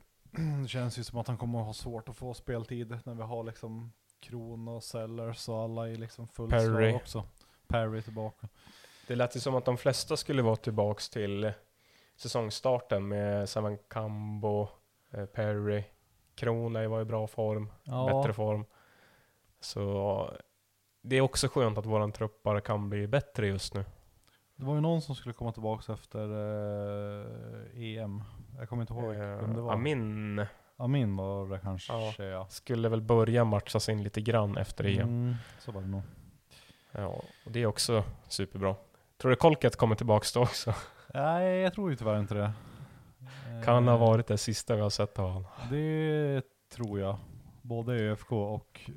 Det 0.63 0.69
känns 0.69 0.99
ju 0.99 1.05
som 1.05 1.19
att 1.19 1.29
han 1.29 1.37
kommer 1.37 1.61
att 1.61 1.67
ha 1.67 1.73
svårt 1.73 2.09
att 2.09 2.17
få 2.17 2.35
speltid 2.35 2.99
när 3.05 3.15
vi 3.15 3.23
har 3.23 3.45
liksom 3.45 3.93
Kron 4.21 4.69
och 4.69 4.85
Sellers 4.85 5.49
och 5.49 5.59
alla 5.59 5.89
i 5.89 5.97
liksom 5.97 6.29
full 6.29 6.51
Perry. 6.51 6.95
också. 6.95 7.25
Perry 7.69 8.03
tillbaka. 8.03 8.49
Det 9.07 9.15
lät 9.15 9.37
ju 9.37 9.41
som 9.41 9.55
att 9.55 9.65
de 9.65 9.77
flesta 9.79 10.17
skulle 10.17 10.43
vara 10.43 10.57
tillbaks 10.57 11.11
till 11.11 11.53
säsongstarten 12.21 13.09
med 13.09 13.49
Saman 13.49 13.79
Kambo, 13.89 14.69
eh, 15.13 15.25
Perry, 15.27 15.85
Krona 16.35 16.89
var 16.89 17.01
i 17.01 17.05
bra 17.05 17.27
form, 17.27 17.73
Ja, 17.85 18.07
bättre 18.17 18.33
form. 18.33 18.65
Så 19.61 20.33
det 21.03 21.17
är 21.17 21.21
också 21.21 21.49
skönt 21.49 21.79
att 21.79 21.87
våran 21.87 22.13
trupp 22.13 22.43
bara 22.43 22.61
kan 22.61 22.91
bli 22.91 23.07
bättre 23.07 23.47
just 23.47 23.75
nu. 23.75 23.85
det 24.57 24.65
var 24.65 24.75
ju 24.75 24.81
någon 24.81 25.03
som 25.03 25.15
skulle 25.15 25.33
komma 25.35 25.53
tillbaka 25.53 25.93
efter 25.93 26.21
eh, 26.31 27.83
EM. 27.83 28.23
Jag 28.59 28.69
kommer 28.69 28.83
inte 28.83 28.93
ihåg 28.95 29.15
vem 29.15 29.53
det 29.55 29.59
Eh, 29.61 29.65
var. 29.65 29.73
Amin 29.73 30.47
Amin 30.77 31.17
var 31.17 31.47
det 31.49 31.59
kanske 31.59 31.93
Ja. 31.93 32.15
ja. 32.25 32.47
skulle 32.49 32.89
väl 32.89 33.01
börja 33.03 33.45
matchas 33.45 33.89
in 33.89 34.03
lite 34.03 34.21
grann 34.21 34.57
efter 34.57 34.85
EM. 34.85 35.01
Mm, 35.09 35.35
så 35.59 35.73
var 35.73 35.81
det 35.81 35.87
nog. 35.89 36.03
Ja, 36.93 37.07
och 37.47 37.53
det 37.53 37.63
är 37.63 37.67
också 37.67 38.05
superbra. 38.29 38.75
Tror 39.19 39.31
du 39.31 39.37
Kolket 39.37 39.77
kommer 39.77 39.95
tillbaks 39.95 40.33
då 40.33 40.43
också? 40.43 40.75
Nej, 41.15 41.57
jag 41.59 41.75
tror 41.75 41.91
ju 41.91 41.97
tyvärr 41.97 42.19
inte 42.19 42.35
det. 42.35 42.53
Kan 43.65 43.89
ha 43.89 43.95
Eh, 43.95 44.01
varit 44.01 44.27
det 44.27 44.39
sista 44.39 44.75
vi 44.77 44.81
har 44.83 44.91
sett 44.91 45.19
av 45.19 45.31
honom. 45.31 45.51
Det 45.71 46.43
tror 46.73 47.01
jag. 47.01 47.17
Både 47.63 47.97
i 47.97 48.09
ÖFK 48.09 48.33
och 48.33 48.81
eh, 48.87 48.95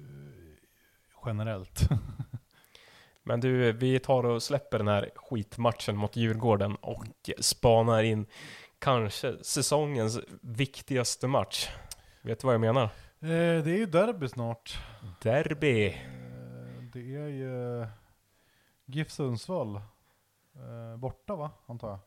generellt. 1.25 1.79
Men 3.23 3.39
du, 3.39 3.71
vi 3.71 3.99
tar 3.99 4.23
och 4.25 4.43
släpper 4.43 4.77
den 4.77 4.87
här 4.87 5.09
skitmatchen 5.15 5.95
mot 5.97 6.15
Djurgården 6.15 6.75
och 6.75 7.05
spanar 7.39 8.03
in 8.03 8.25
kanske 8.79 9.43
säsongens 9.43 10.19
viktigaste 10.41 11.27
match. 11.27 11.69
Vet 12.21 12.39
du 12.39 12.45
vad 12.47 12.53
jag 12.53 12.61
menar? 12.61 12.83
Eh, 12.83 13.63
det 13.63 13.71
är 13.71 13.77
ju 13.77 13.85
derby 13.85 14.27
snart. 14.27 14.77
Derby! 15.21 15.87
Eh, 15.87 15.93
Det 16.93 17.15
är 17.15 17.27
ju 17.27 17.85
GIF 18.85 19.11
Sundsvall. 19.11 19.81
Eh, 20.55 20.97
borta 20.97 21.35
va, 21.35 21.51
antar 21.65 21.89
jag? 21.89 21.99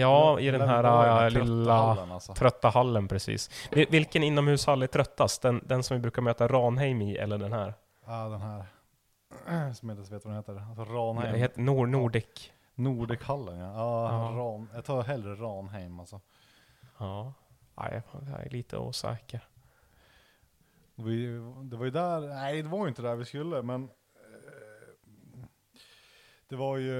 Ja, 0.00 0.40
i 0.40 0.50
Det 0.50 0.58
den 0.58 0.68
här 0.68 0.84
här 0.84 1.30
lilla 1.30 1.44
tröttahallen, 1.46 2.12
alltså. 2.12 2.34
trötta 2.34 2.68
hallen 2.68 3.08
precis. 3.08 3.68
Vil- 3.72 3.90
Vilken 3.90 4.22
inomhushall 4.22 4.82
är 4.82 4.86
tröttast? 4.86 5.42
Den, 5.42 5.62
den 5.66 5.82
som 5.82 5.96
vi 5.96 6.00
brukar 6.00 6.22
möta 6.22 6.48
Ranheim 6.48 7.02
i 7.02 7.16
eller 7.16 7.38
den 7.38 7.52
här? 7.52 7.74
Ja, 8.06 8.28
den 8.28 8.40
här. 8.40 8.64
Som 9.74 9.88
jag 9.88 9.94
inte 9.94 10.00
ens 10.00 10.10
vet 10.10 10.24
vad 10.24 10.34
den 10.34 10.36
heter. 10.42 10.62
Alltså 10.68 10.84
Det 10.84 10.90
Ranheim. 10.98 11.34
heter 11.34 11.60
Nord 11.60 11.88
Nordic. 11.88 12.52
Nordichallen 12.74 13.58
ja. 13.58 13.72
Ja, 13.74 14.12
Ja. 14.32 14.38
Ran, 14.38 14.68
jag 14.74 14.84
tar 14.84 15.02
hellre 15.02 15.34
Ranheim 15.34 16.00
alltså. 16.00 16.20
Ja. 16.98 17.32
Nej, 17.76 18.02
jag 18.30 18.40
är 18.46 18.50
lite 18.50 18.78
osäker. 18.78 19.40
Det 20.94 21.02
var, 21.02 21.10
ju, 21.10 21.52
det 21.62 21.76
var 21.76 21.84
ju 21.84 21.90
där, 21.90 22.20
nej 22.20 22.62
det 22.62 22.68
var 22.68 22.78
ju 22.82 22.88
inte 22.88 23.02
där 23.02 23.14
vi 23.16 23.24
skulle 23.24 23.62
men 23.62 23.90
Det 26.48 26.56
var 26.56 26.76
ju, 26.76 26.92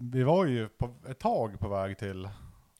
vi 0.00 0.22
var 0.22 0.44
ju 0.46 0.68
på, 0.68 0.94
ett 1.08 1.18
tag 1.18 1.60
på 1.60 1.68
väg 1.68 1.98
till 1.98 2.28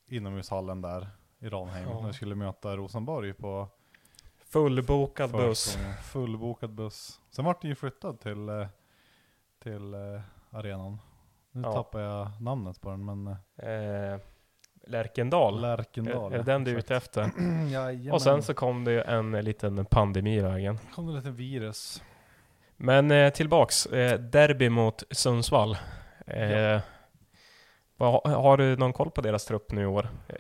inomhushallen 0.08 0.82
där 0.82 1.08
i 1.38 1.48
Ranheim 1.48 1.88
Ja. 1.88 2.00
när 2.00 2.06
vi 2.06 2.12
skulle 2.12 2.34
möta 2.34 2.76
Rosenborg 2.76 3.32
på 3.32 3.68
Fullbokad 4.44 5.30
buss. 5.32 5.78
Fullbokad 6.12 6.70
buss. 6.74 7.20
Sen 7.30 7.44
vart 7.44 7.60
den 7.62 7.68
ju 7.68 7.74
flyttad 7.74 8.20
till, 8.20 8.66
till 9.62 9.94
eh, 9.94 10.20
arenan. 10.50 10.98
Nu 11.52 11.62
Ja. 11.62 11.72
tappar 11.72 12.00
jag 12.00 12.42
namnet 12.42 12.80
på 12.80 12.90
den 12.90 13.04
men 13.04 13.26
eh, 13.56 14.20
Lärkendal. 14.86 15.60
Lärkendal. 15.60 16.32
Är, 16.32 16.38
är 16.38 16.42
det 16.42 16.52
den 16.52 16.64
du 16.64 16.70
är 16.74 16.78
ute 16.78 16.96
efter? 16.96 17.30
Jajamän. 17.72 18.12
Och 18.12 18.22
sen 18.22 18.42
så 18.42 18.54
kom 18.54 18.84
det 18.84 18.92
ju 18.92 19.00
en 19.02 19.32
liten 19.32 19.84
pandemi 19.84 20.36
i 20.36 20.40
vägen. 20.40 20.78
kom 20.94 21.06
det 21.06 21.12
lite 21.12 21.30
virus. 21.30 22.02
Men 22.82 23.10
eh, 23.10 23.32
tillbaks, 23.32 23.86
eh, 23.86 24.20
derby 24.20 24.68
mot 24.68 25.02
Sundsvall. 25.10 25.76
Eh, 26.26 26.50
Ja. 26.50 26.80
vad, 27.96 28.26
har 28.32 28.56
du 28.56 28.76
någon 28.76 28.92
koll 28.92 29.10
på 29.10 29.20
deras 29.20 29.44
trupp 29.44 29.72
nu 29.72 29.82
i 29.82 29.86
år? 29.86 30.08
Eh, 30.28 30.36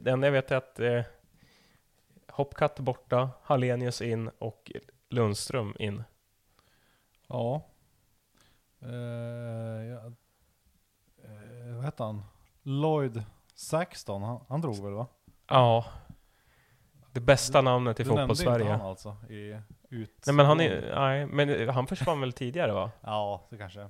Det 0.00 0.10
enda 0.10 0.26
jag 0.26 0.32
vet 0.32 0.50
är 0.50 0.56
att 0.56 0.80
eh, 0.80 1.02
Hopkat 2.28 2.78
borta, 2.80 3.30
Hallenius 3.42 4.02
in 4.02 4.28
och 4.38 4.72
Lundström 5.10 5.74
in. 5.78 6.02
Ja. 7.28 7.62
Eh, 8.82 8.90
ja. 9.88 10.12
Eh, 11.24 11.74
vad 11.74 11.84
hette 11.84 12.02
han? 12.02 12.22
Lloyd 12.62 13.22
Saxton, 13.54 14.22
han, 14.22 14.44
han 14.48 14.60
drog 14.60 14.84
väl 14.84 14.92
va? 14.92 15.06
Ja. 15.48 15.84
Det 17.12 17.20
bästa 17.20 17.60
namnet 17.60 18.00
i 18.00 18.02
Du 18.02 18.08
nämnde 18.08 18.22
inte 18.22 18.34
fotbollssverige. 18.36 18.70
han 18.72 18.80
alltså 18.80 19.16
i 19.30 19.60
ut... 19.94 20.22
Nej 20.26 20.34
men 20.34 20.46
han 20.46 20.60
är, 20.60 20.92
nej, 20.94 21.26
men 21.26 21.68
han 21.68 21.86
försvann 21.86 22.20
väl 22.20 22.32
tidigare 22.32 22.72
va? 22.72 22.90
Ja, 23.00 23.46
det 23.50 23.56
kanske. 23.58 23.80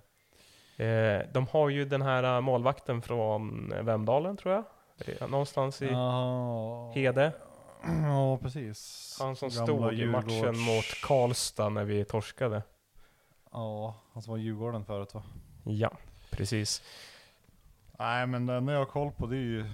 Eh, 0.76 1.22
de 1.32 1.46
har 1.50 1.68
ju 1.68 1.84
den 1.84 2.02
här 2.02 2.22
eh, 2.36 2.40
målvakten 2.40 3.02
från 3.02 3.72
eh, 3.72 3.82
Vemdalen 3.82 4.36
tror 4.36 4.54
jag. 4.54 4.64
Eh, 5.20 5.28
Någonstans 5.28 5.82
i 5.82 5.86
Ja. 5.86 6.92
Hede. 6.94 7.32
Ja, 8.02 8.38
precis. 8.38 9.16
Han 9.20 9.36
som 9.36 9.48
Gamla 9.48 9.64
stod 9.66 9.92
i 9.94 10.06
matchen 10.06 10.58
mot 10.58 10.84
Karlstad 11.02 11.68
när 11.68 11.84
vi 11.84 12.04
torskade. 12.04 12.62
Ja, 13.52 13.94
han 14.12 14.22
som 14.22 14.30
var 14.30 14.38
i 14.38 14.42
Djurgården 14.42 14.84
förut 14.84 15.14
va? 15.14 15.22
Ja, 15.64 15.90
precis. 16.30 16.82
Nej 17.98 18.26
men 18.26 18.46
den 18.46 18.68
jag 18.68 18.78
har 18.78 18.86
koll 18.86 19.10
på 19.12 19.26
det 19.26 19.36
är 19.36 19.40
ju 19.40 19.64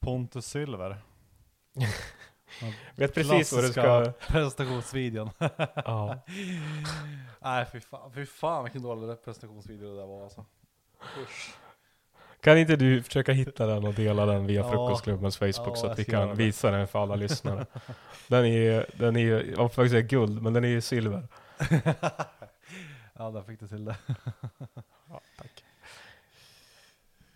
Pontus 0.00 0.46
Silver. 0.46 0.96
Vet 2.96 3.14
precis 3.14 3.52
vad 3.52 3.64
du 3.64 3.68
ska... 3.72 3.82
Klassiska 3.82 4.12
prestationsvideon. 4.32 5.30
Ja. 5.74 6.18
Nej 7.40 7.66
fy 7.72 7.80
fan, 7.80 8.12
fy 8.14 8.26
fan 8.26 8.64
vilken 8.64 8.82
dålig 8.82 9.24
prestationsvideo 9.24 9.90
det 9.94 10.00
där 10.00 10.06
var 10.06 10.22
alltså. 10.22 10.44
Usch. 11.22 11.54
Kan 12.40 12.58
inte 12.58 12.76
du 12.76 13.02
försöka 13.02 13.32
hitta 13.32 13.66
den 13.66 13.84
och 13.86 13.94
dela 13.94 14.26
den 14.26 14.46
via 14.46 14.60
Ja. 14.60 14.70
Frukostklubbens 14.70 15.36
Facebook 15.36 15.68
Ja, 15.68 15.76
så 15.76 15.86
att 15.86 15.98
vi 15.98 16.04
kan 16.04 16.28
det. 16.28 16.34
visa 16.34 16.70
den 16.70 16.88
för 16.88 17.02
alla 17.02 17.14
lyssnare. 17.14 17.66
Den 18.28 18.44
är 18.46 18.86
den 18.94 19.16
är 19.16 19.54
jag 19.56 19.74
får 19.74 19.88
säga 19.88 20.00
guld, 20.00 20.42
men 20.42 20.52
den 20.52 20.64
är 20.64 20.68
ju 20.68 20.80
silver. 20.80 21.28
ja, 23.18 23.30
där 23.30 23.42
fick 23.42 23.60
du 23.60 23.68
till 23.68 23.84
det. 23.84 23.96
Ja, 25.08 25.20
tack. 25.38 25.64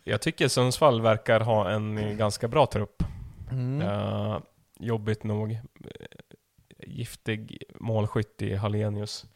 Jag 0.05 0.21
tycker 0.21 0.49
Sundsvall 0.49 1.01
verkar 1.03 1.41
ha 1.41 1.71
en 1.71 2.17
ganska 2.19 2.49
bra 2.49 2.67
trupp. 2.67 3.03
Mm. 3.51 3.81
Eh, 3.81 4.39
jobbigt 4.81 5.25
nog. 5.25 5.59
Giftig 6.79 7.63
målskytt 7.81 8.43
i 8.43 8.55
Hallenius. 8.55 9.27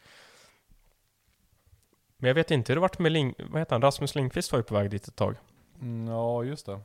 Men 2.17 2.27
jag 2.27 2.35
vet 2.35 2.51
inte 2.51 2.71
hur 2.71 2.75
det 2.75 2.81
varit 2.81 2.99
med 2.99 3.11
Ling 3.11 3.35
vad 3.49 3.61
heter 3.61 3.75
han? 3.75 3.81
Rasmus 3.81 4.15
Lindqvist 4.15 4.51
var 4.51 4.59
ju 4.59 4.63
på 4.63 4.73
väg 4.73 4.89
dit 4.89 5.07
ett 5.07 5.15
tag. 5.15 5.35
Mm, 5.81 6.07
ja, 6.07 6.43
just 6.43 6.65
det. 6.65 6.79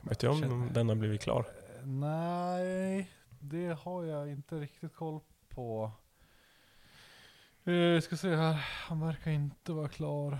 Vet 0.00 0.18
du 0.18 0.28
om 0.28 0.40
Känner- 0.40 0.70
den 0.70 0.88
har 0.88 0.96
blivit 0.96 1.20
klar? 1.22 1.46
Nej, 1.84 3.10
det 3.40 3.78
har 3.82 4.04
jag 4.04 4.30
inte 4.30 4.54
riktigt 4.60 4.94
koll 4.94 5.20
på. 5.48 5.90
Eh, 7.64 8.00
ska 8.00 8.16
se 8.16 8.34
här, 8.36 8.52
han 8.88 9.00
verkar 9.00 9.30
inte 9.30 9.72
vara 9.72 9.88
klar. 9.88 10.38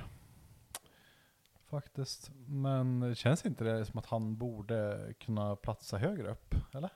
Faktiskt. 1.77 2.31
Men 2.47 3.15
känns 3.15 3.47
inte 3.47 3.65
det 3.65 3.85
som 3.87 3.99
att 3.99 4.07
han 4.07 4.37
borde 4.37 5.09
kunna 5.21 5.57
platsa 5.57 5.99
högre 5.99 6.31
upp? 6.31 6.55
Eller? 6.75 6.91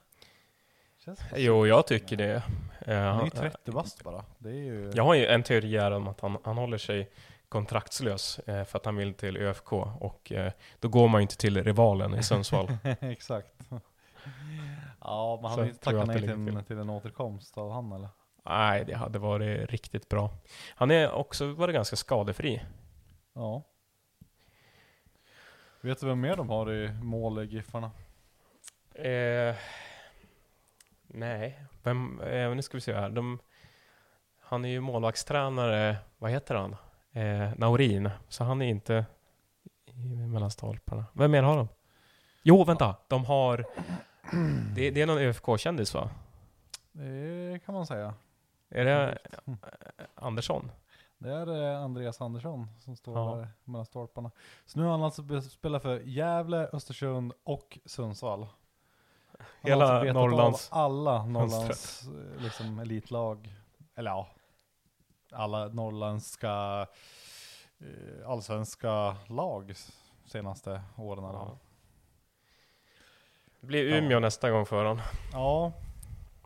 Jo, 1.36 1.66
jag 1.66 1.86
tycker 1.86 2.16
det. 2.16 2.42
Eh, 2.80 2.96
Han 2.96 3.20
är 3.20 3.24
ju 3.24 3.30
han- 3.40 3.50
30 3.50 3.70
bast 3.72 4.04
bara. 4.04 4.24
Det 4.38 4.48
är 4.48 4.54
ju... 4.54 4.92
Jag 4.94 5.04
har 5.04 5.14
ju 5.14 5.26
en 5.26 5.42
teori 5.42 5.78
här 5.78 5.90
om 5.90 6.08
att 6.08 6.20
han, 6.20 6.38
han 6.44 6.56
håller 6.56 6.78
sig 6.78 7.10
kontraktslös 7.48 8.38
eh, 8.38 8.64
för 8.64 8.78
att 8.78 8.84
han 8.84 8.96
vill 8.96 9.14
till 9.14 9.36
ÖFK 9.36 9.72
och 10.00 10.32
eh, 10.32 10.52
då 10.78 10.88
går 10.88 11.08
man 11.08 11.20
ju 11.20 11.22
inte 11.22 11.36
till 11.36 11.64
rivalen 11.64 12.14
i 12.14 12.22
Sundsvall. 12.22 12.68
Exakt. 13.00 13.54
Ja, 15.00 15.38
men 15.42 15.50
han 15.50 15.64
ju 15.64 15.70
inte 15.70 15.90
det 15.90 16.04
nej 16.04 16.22
till, 16.22 16.64
till 16.66 16.78
en 16.78 16.90
återkomst 16.90 17.58
av 17.58 17.72
han 17.72 17.92
eller? 17.92 18.08
Nej, 18.44 18.84
det 18.84 18.94
hade 18.94 19.18
varit 19.18 19.70
riktigt 19.70 20.08
bra. 20.08 20.30
Han 20.74 20.90
är 20.90 21.12
också 21.12 21.52
varit 21.52 21.74
ganska 21.74 21.96
skadefri. 21.96 22.62
Ja. 23.34 23.62
Vet 25.82 26.00
du 26.00 26.06
vem 26.06 26.20
mer 26.20 26.36
de 26.36 26.48
har 26.48 26.72
i 26.72 26.92
mål 27.02 27.42
i 27.42 27.46
Giffarna? 27.46 27.90
Eh, 28.94 29.56
nej, 31.06 31.64
vem, 31.82 32.20
eh, 32.20 32.54
nu 32.54 32.62
ska 32.62 32.76
vi 32.76 32.80
se 32.80 32.94
här. 32.94 33.10
De, 33.10 33.38
han 34.40 34.64
är 34.64 34.68
ju 34.68 34.80
målvaktstränare, 34.80 35.96
vad 36.18 36.30
heter 36.30 36.54
han? 36.54 36.76
Eh, 37.12 37.52
Naurin, 37.56 38.10
så 38.28 38.44
han 38.44 38.62
är 38.62 38.66
inte 38.66 39.06
i 39.84 40.16
mellan 40.16 40.50
stolparna. 40.50 41.04
Vem 41.12 41.30
mer 41.30 41.42
har 41.42 41.56
de? 41.56 41.68
Jo, 42.42 42.64
vänta, 42.64 42.96
de 43.08 43.24
har... 43.24 43.64
Det, 44.74 44.90
det 44.90 45.02
är 45.02 45.06
någon 45.06 45.18
ÖFK-kändis 45.18 45.94
va? 45.94 46.10
Det 46.92 47.60
kan 47.66 47.74
man 47.74 47.86
säga. 47.86 48.14
Är 48.68 48.84
det 48.84 49.18
Mm. 49.46 49.58
Andersson? 50.14 50.70
Det 51.22 51.30
är 51.32 51.72
eh, 51.72 51.82
Andreas 51.84 52.20
Andersson 52.20 52.66
som 52.78 52.96
står 52.96 53.18
Ja. 53.18 53.34
där 53.36 53.48
mellan 53.64 53.86
stolparna. 53.86 54.30
Så 54.66 54.78
nu 54.78 54.84
har 54.84 54.90
han 54.90 55.02
alltså 55.02 55.40
spelat 55.42 55.82
för 55.82 56.00
Gävle, 56.00 56.68
Östersund 56.72 57.32
och 57.44 57.78
Sundsvall. 57.84 58.40
Han 58.40 59.46
har 59.62 59.68
Hela 59.70 59.84
alltså 59.84 60.04
betat 60.04 60.16
av 60.16 60.28
Norrlands- 60.30 60.68
alla 60.70 61.24
Norrlands 61.26 62.02
eh, 62.08 62.42
liksom, 62.42 62.78
elitlag. 62.78 63.54
Eller 63.94 64.10
ja, 64.10 64.28
alla 65.32 65.68
norrländska 65.68 66.86
eh, 67.78 68.28
allsvenska 68.30 69.16
lag 69.26 69.74
senaste 70.26 70.82
åren. 70.96 71.24
eller? 71.24 71.38
Ja. 71.38 71.58
Det 73.60 73.66
blir 73.66 73.90
Ja. 73.90 73.96
Umeå 73.96 74.20
nästa 74.20 74.50
gång 74.50 74.66
för 74.66 74.76
honom. 74.84 75.00
ja, 75.32 75.72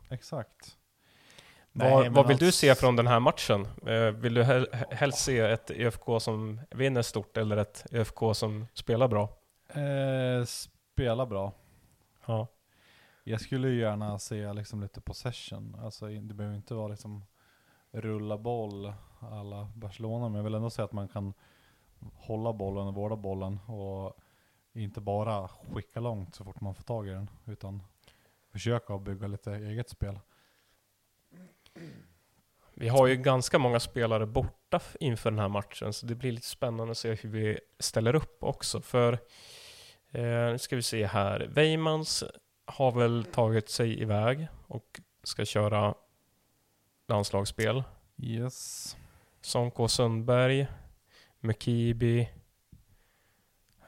exakt. 0.09 0.77
Vad, 1.77 1.89
Nej, 1.89 2.03
men 2.03 2.13
vad 2.13 2.27
vill 2.27 2.37
du 2.37 2.45
alltså- 2.45 2.59
se 2.59 2.75
från 2.75 2.95
den 2.95 3.07
här 3.07 3.19
matchen? 3.19 3.67
Eh, 3.87 4.11
vill 4.11 4.33
du 4.33 4.43
hel, 4.43 4.67
helst 4.91 5.17
se 5.19 5.39
ett 5.39 5.71
ÖFK 5.71 6.19
som 6.21 6.61
vinner 6.71 7.01
stort 7.01 7.37
eller 7.37 7.57
ett 7.57 7.85
ÖFK 7.91 8.19
som 8.33 8.67
spelar 8.73 9.07
bra? 9.07 9.29
Eh, 9.67 10.45
spela 10.45 11.25
bra. 11.25 11.51
Ja. 12.25 12.47
Jag 13.23 13.41
skulle 13.41 13.69
gärna 13.69 14.19
se 14.19 14.53
liksom 14.53 14.81
lite 14.81 15.01
possession. 15.01 15.77
Alltså 15.83 16.05
det 16.07 16.33
behöver 16.33 16.55
inte 16.55 16.73
vara 16.73 16.87
liksom 16.87 17.25
rulla 17.91 18.37
boll 18.37 18.93
alla 19.19 19.71
Barcelona, 19.75 20.29
men 20.29 20.35
jag 20.35 20.43
vill 20.43 20.55
ändå 20.55 20.69
säga 20.69 20.85
att 20.85 20.91
man 20.91 21.07
kan 21.07 21.33
hålla 22.13 22.53
bollen 22.53 22.87
och 22.87 22.93
vårda 22.93 23.15
bollen 23.15 23.59
och 23.59 24.17
inte 24.73 25.01
bara 25.01 25.47
skicka 25.47 25.99
långt 25.99 26.35
så 26.35 26.43
fort 26.43 26.61
man 26.61 26.75
får 26.75 26.83
tag 26.83 27.07
i 27.07 27.11
den, 27.11 27.29
utan 27.45 27.83
försöka 28.51 28.97
bygga 28.97 29.27
lite 29.27 29.51
eget 29.53 29.89
spel. 29.89 30.19
Vi 32.73 32.87
har 32.87 33.07
ju 33.07 33.15
ganska 33.15 33.59
många 33.59 33.79
spelare 33.79 34.25
borta 34.25 34.79
inför 34.99 35.31
den 35.31 35.39
här 35.39 35.49
matchen, 35.49 35.93
så 35.93 36.05
det 36.05 36.15
blir 36.15 36.31
lite 36.31 36.47
spännande 36.47 36.91
att 36.91 36.97
se 36.97 37.13
hur 37.13 37.29
vi 37.29 37.59
ställer 37.79 38.15
upp 38.15 38.43
också. 38.43 38.81
För, 38.81 39.13
eh, 40.11 40.51
nu 40.51 40.57
ska 40.57 40.75
vi 40.75 40.81
se 40.81 41.05
här, 41.05 41.47
Weimans 41.49 42.23
har 42.65 42.91
väl 42.91 43.25
tagit 43.25 43.69
sig 43.69 44.01
iväg 44.01 44.47
och 44.67 45.01
ska 45.23 45.45
köra 45.45 45.95
landslagsspel. 47.07 47.83
Yes. 48.17 48.95
Sonko 49.41 49.87
Sundberg, 49.87 50.67
Mekibi, 51.39 52.29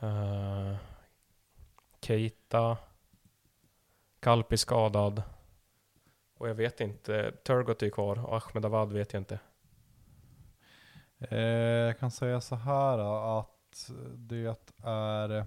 uh, 0.03 0.75
Keita, 2.01 2.77
Kalpi 4.19 4.57
skadad. 4.57 5.23
Och 6.37 6.49
jag 6.49 6.55
vet 6.55 6.81
inte, 6.81 7.31
Turgot 7.31 7.83
är 7.83 7.89
kvar 7.89 8.25
och 8.25 8.35
Ahmedavad 8.35 8.93
vet 8.93 9.13
jag 9.13 9.19
inte. 9.19 9.39
Eh, 11.19 11.39
jag 11.39 11.99
kan 11.99 12.11
säga 12.11 12.41
så 12.41 12.55
här 12.55 12.99
att 13.39 13.91
det 14.15 14.73
är... 14.83 15.45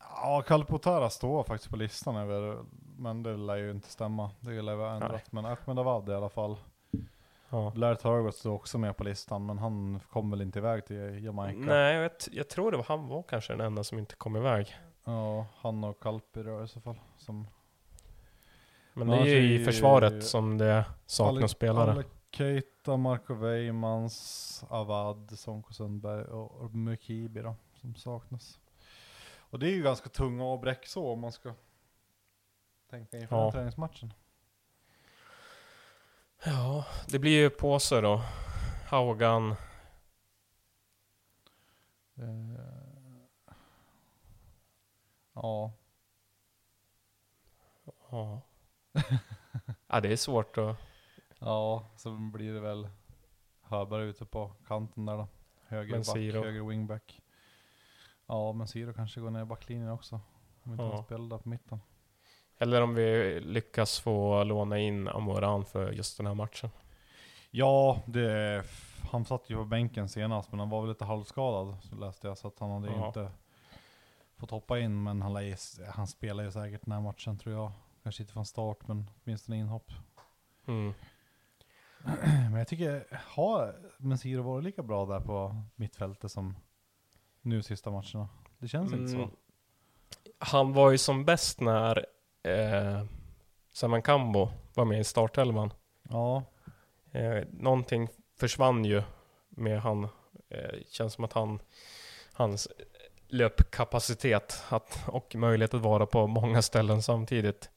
Ja, 0.00 0.42
Kalpotara 0.46 1.10
står 1.10 1.44
faktiskt 1.44 1.70
på 1.70 1.76
listan 1.76 2.16
över, 2.16 2.64
men 2.96 3.22
det 3.22 3.36
lär 3.36 3.56
ju 3.56 3.70
inte 3.70 3.88
stämma. 3.88 4.30
Det 4.40 4.62
lär 4.62 4.74
vara 4.74 4.92
ändrat. 4.92 5.10
Nej. 5.12 5.22
Men 5.30 5.46
Ahmedavad 5.46 6.08
i 6.08 6.14
alla 6.14 6.28
fall. 6.28 6.56
Ja. 7.50 7.72
Blair 7.74 7.94
Turgott 7.94 8.36
står 8.36 8.52
också 8.52 8.78
med 8.78 8.96
på 8.96 9.04
listan, 9.04 9.46
men 9.46 9.58
han 9.58 10.00
kom 10.10 10.30
väl 10.30 10.40
inte 10.42 10.58
iväg 10.58 10.86
till 10.86 11.24
Jamaica? 11.24 11.58
Nej, 11.58 11.94
jag, 11.94 12.10
jag 12.30 12.48
tror 12.48 12.70
det 12.70 12.76
var 12.76 12.84
han 12.84 13.08
var 13.08 13.22
kanske 13.22 13.52
den 13.52 13.60
enda 13.60 13.84
som 13.84 13.98
inte 13.98 14.16
kom 14.16 14.36
iväg. 14.36 14.76
Ja, 15.04 15.46
han 15.56 15.84
och 15.84 16.00
Kalpi 16.00 16.42
då 16.42 16.64
i 16.64 16.68
så 16.68 16.80
fall. 16.80 17.00
Som 17.16 17.46
Men 18.98 19.08
det 19.24 19.30
är 19.30 19.40
ju 19.40 19.60
i 19.60 19.64
försvaret 19.64 20.24
som 20.26 20.58
det 20.58 20.84
saknas 21.06 21.38
Ale- 21.42 21.48
spelare. 21.48 21.90
Ale 21.92 22.04
Keita, 22.30 22.96
Marco 22.96 23.34
Weimans, 23.34 24.64
Avad, 24.70 25.38
Sonko 25.38 25.72
Sundberg 25.72 26.24
och 26.24 26.74
Mukibi 26.74 27.40
då, 27.42 27.56
som 27.74 27.94
saknas. 27.94 28.58
Och 29.38 29.58
det 29.58 29.66
är 29.66 29.70
ju 29.74 29.82
ganska 29.82 30.08
tunga 30.08 30.44
avbräck 30.44 30.86
så 30.86 31.12
om 31.12 31.20
man 31.20 31.32
ska 31.32 31.54
tänka 32.90 33.18
inför 33.18 33.36
Ja. 33.36 33.52
träningsmatchen. 33.52 34.12
Ja, 36.44 36.84
det 37.08 37.18
blir 37.18 37.32
ju 37.32 37.50
påse 37.50 38.00
då. 38.00 38.22
Haugan, 38.86 39.54
Eh, 42.20 42.64
ja, 45.34 45.72
ja. 48.10 48.40
ja, 49.88 50.00
det 50.00 50.12
är 50.12 50.16
svårt 50.16 50.58
att... 50.58 50.76
ja, 51.38 51.84
så 51.96 52.10
blir 52.10 52.52
det 52.54 52.60
väl 52.60 52.88
Höberg 53.62 54.04
ute 54.04 54.24
på 54.24 54.52
kanten 54.66 55.06
där 55.06 55.16
då. 55.16 55.28
Höger 55.66 55.90
Men 55.92 56.00
back, 56.00 56.06
Siro. 56.16 56.44
höger 56.44 56.62
wingback. 56.68 57.20
Ja, 58.26 58.52
men 58.52 58.68
Siro 58.68 58.92
kanske 58.92 59.20
går 59.20 59.30
ner 59.30 59.42
i 59.42 59.44
backlinjen 59.44 59.90
också. 59.90 60.20
Om 60.62 60.72
inte 60.72 60.84
Ja. 60.84 60.94
han 60.94 61.04
spelar 61.04 61.28
där 61.28 61.38
på 61.38 61.48
mitten. 61.48 61.80
Eller 62.58 62.82
om 62.82 62.94
vi 62.94 63.40
lyckas 63.40 64.00
få 64.00 64.44
låna 64.44 64.78
in 64.78 65.08
Amoran 65.08 65.64
för 65.64 65.92
just 65.92 66.16
den 66.16 66.26
här 66.26 66.34
matchen. 66.34 66.70
Ja, 67.50 68.02
det, 68.06 68.64
han 69.10 69.24
satt 69.24 69.50
ju 69.50 69.56
på 69.56 69.64
bänken 69.64 70.08
senast, 70.08 70.50
men 70.52 70.60
han 70.60 70.70
var 70.70 70.80
väl 70.80 70.88
lite 70.88 71.04
halvskadad, 71.04 71.76
så 71.82 71.96
läste 71.96 72.28
jag. 72.28 72.38
Så 72.38 72.48
att 72.48 72.58
han 72.58 72.70
hade 72.70 72.86
Ja. 72.88 73.06
inte 73.06 73.30
fått 74.36 74.50
hoppa 74.50 74.78
in, 74.78 75.02
men 75.02 75.22
han, 75.22 75.36
han 75.94 76.06
spelar 76.06 76.44
ju 76.44 76.52
säkert 76.52 76.80
den 76.84 76.92
här 76.92 77.00
matchen 77.00 77.38
tror 77.38 77.54
jag. 77.54 77.72
Kanske 78.08 78.22
inte 78.22 78.32
från 78.32 78.46
start, 78.46 78.88
men 78.88 79.10
åtminstone 79.24 79.58
inhopp. 79.58 79.92
Mm. 80.66 80.94
Men 82.50 82.54
jag 82.54 82.68
tycker, 82.68 83.06
har 83.26 83.74
Mensiro 83.98 84.42
varit 84.42 84.64
lika 84.64 84.82
bra 84.82 85.06
där 85.06 85.20
på 85.20 85.62
mittfältet 85.76 86.30
som 86.30 86.56
nu 87.42 87.62
sista 87.62 87.90
matcherna? 87.90 88.28
Det 88.58 88.68
känns 88.68 88.92
inte 88.92 89.14
Mm. 89.14 89.28
så. 89.28 89.36
Han 90.38 90.72
var 90.72 90.90
ju 90.90 90.98
som 90.98 91.24
bäst 91.24 91.60
när 91.60 92.06
eh, 92.42 93.04
Saman 93.72 94.02
Kambo 94.02 94.50
var 94.74 94.84
med 94.84 95.00
i 95.00 95.04
startelvan. 95.04 95.72
Ja, 96.02 96.44
Eh, 97.12 97.44
någonting 97.50 98.08
försvann 98.36 98.84
ju 98.84 99.02
med 99.48 99.80
han. 99.82 100.04
Eh, 100.48 100.78
känns 100.90 101.12
som 101.12 101.24
att 101.24 101.32
han, 101.32 101.58
hans 102.32 102.68
löpkapacitet 103.26 104.62
att, 104.68 105.08
och 105.08 105.34
möjlighet 105.34 105.74
att 105.74 105.80
vara 105.80 106.06
på 106.06 106.26
många 106.26 106.62
ställen 106.62 107.02
samtidigt 107.02 107.70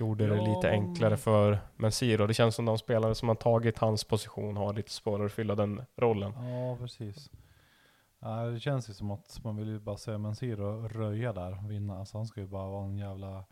gjorde 0.00 0.26
det 0.26 0.36
Ja, 0.36 0.54
lite 0.56 0.70
enklare 0.70 1.16
för 1.16 1.58
Mensiro. 1.76 2.26
Det 2.26 2.34
känns 2.34 2.54
som 2.54 2.64
de 2.64 2.78
spelare 2.78 3.14
som 3.14 3.28
har 3.28 3.34
tagit 3.36 3.78
hans 3.78 4.04
position 4.04 4.56
har 4.56 4.72
lite 4.74 4.90
svårare 4.90 5.26
att 5.26 5.32
fylla 5.32 5.54
den 5.54 5.82
rollen. 5.96 6.32
ja 6.32 6.76
precis. 6.80 7.30
Ja, 8.20 8.44
det 8.44 8.60
känns 8.60 8.90
ju 8.90 8.94
som 8.94 9.10
att 9.10 9.40
man 9.44 9.56
vill 9.56 9.68
ju 9.68 9.78
bara 9.78 9.96
se 9.96 10.18
Mensiro 10.18 10.88
röja 10.88 11.32
där 11.32 11.64
och 11.64 11.70
vinna. 11.70 11.98
Alltså 11.98 12.16
han 12.18 12.26
ska 12.26 12.40
ju 12.40 12.46
bara 12.46 12.68
vara 12.70 12.84
en 12.84 12.96
jävla 12.98 13.44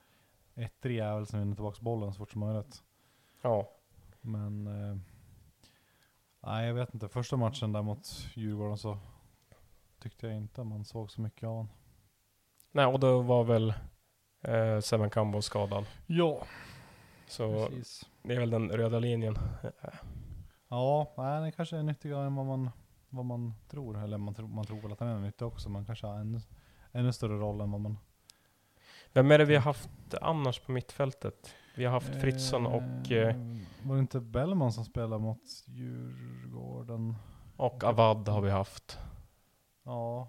ettrig 0.54 0.96
jävel 0.96 1.26
som 1.26 1.38
vinner 1.38 1.54
tillbaka 1.54 1.78
bollen 1.82 2.12
så 2.12 2.18
fort 2.18 2.30
som 2.30 2.40
möjligt. 2.40 2.82
Ja, 3.42 3.68
Men 4.20 4.66
eh, 4.66 4.96
nej 6.40 6.66
jag 6.66 6.74
vet 6.74 6.94
inte. 6.94 7.08
Första 7.08 7.36
matchen 7.36 7.72
där 7.72 7.82
mot 7.82 8.06
Djurgården 8.34 8.78
så 8.78 8.98
tyckte 10.02 10.26
jag 10.26 10.36
inte 10.36 10.64
man 10.64 10.84
såg 10.84 11.10
så 11.10 11.20
mycket 11.20 11.42
av 11.42 11.50
honom. 11.50 11.68
nej 12.72 12.86
och 12.86 13.00
då 13.00 13.20
var 13.22 13.44
väl 13.44 13.74
eh, 14.46 14.80
Seven 14.80 15.10
Kambo 15.10 15.42
skadad. 15.42 15.84
Ja, 16.06 16.42
Så 17.28 17.66
precis. 17.66 18.06
det 18.22 18.34
är 18.34 18.40
väl 18.40 18.50
den 18.50 18.70
röda 18.70 18.98
linjen. 18.98 19.38
Ja, 20.68 21.12
nej, 21.16 21.40
den 21.40 21.52
kanske 21.52 21.76
är 21.76 21.82
nyttigare 21.82 22.26
än 22.26 22.34
vad 22.34 22.46
man, 22.46 22.70
vad 23.08 23.24
man 23.24 23.54
tror. 23.68 24.04
Eller 24.04 24.18
man, 24.18 24.34
tror 24.34 24.48
man 24.48 24.64
tror 24.64 24.80
väl 24.80 24.92
att 24.92 24.98
den 24.98 25.08
är 25.08 25.18
nyttig 25.20 25.46
också, 25.46 25.68
men 25.68 25.84
kanske 25.84 26.06
har 26.06 26.14
ännu, 26.20 26.40
ännu 26.92 27.12
större 27.12 27.38
roll 27.38 27.60
än 27.60 27.70
vad 27.70 27.80
man... 27.80 27.98
Vem 29.12 29.30
är 29.30 29.38
det 29.38 29.44
vi 29.44 29.54
har 29.54 29.62
haft 29.62 29.90
annars 30.20 30.58
på 30.60 30.72
mittfältet? 30.72 31.54
Vi 31.76 31.84
har 31.84 31.92
haft 31.92 32.20
Fritzson 32.20 32.66
och, 32.66 33.12
eh, 33.12 33.36
Var 33.82 33.94
det 33.94 34.00
inte 34.00 34.20
Bellman 34.20 34.72
som 34.72 34.84
spelade 34.84 35.22
mot 35.22 35.42
Djurgården? 35.66 37.14
och 37.56 37.84
Avad 37.84 38.28
har 38.28 38.40
vi 38.40 38.50
haft. 38.50 38.98
Ja, 39.84 40.28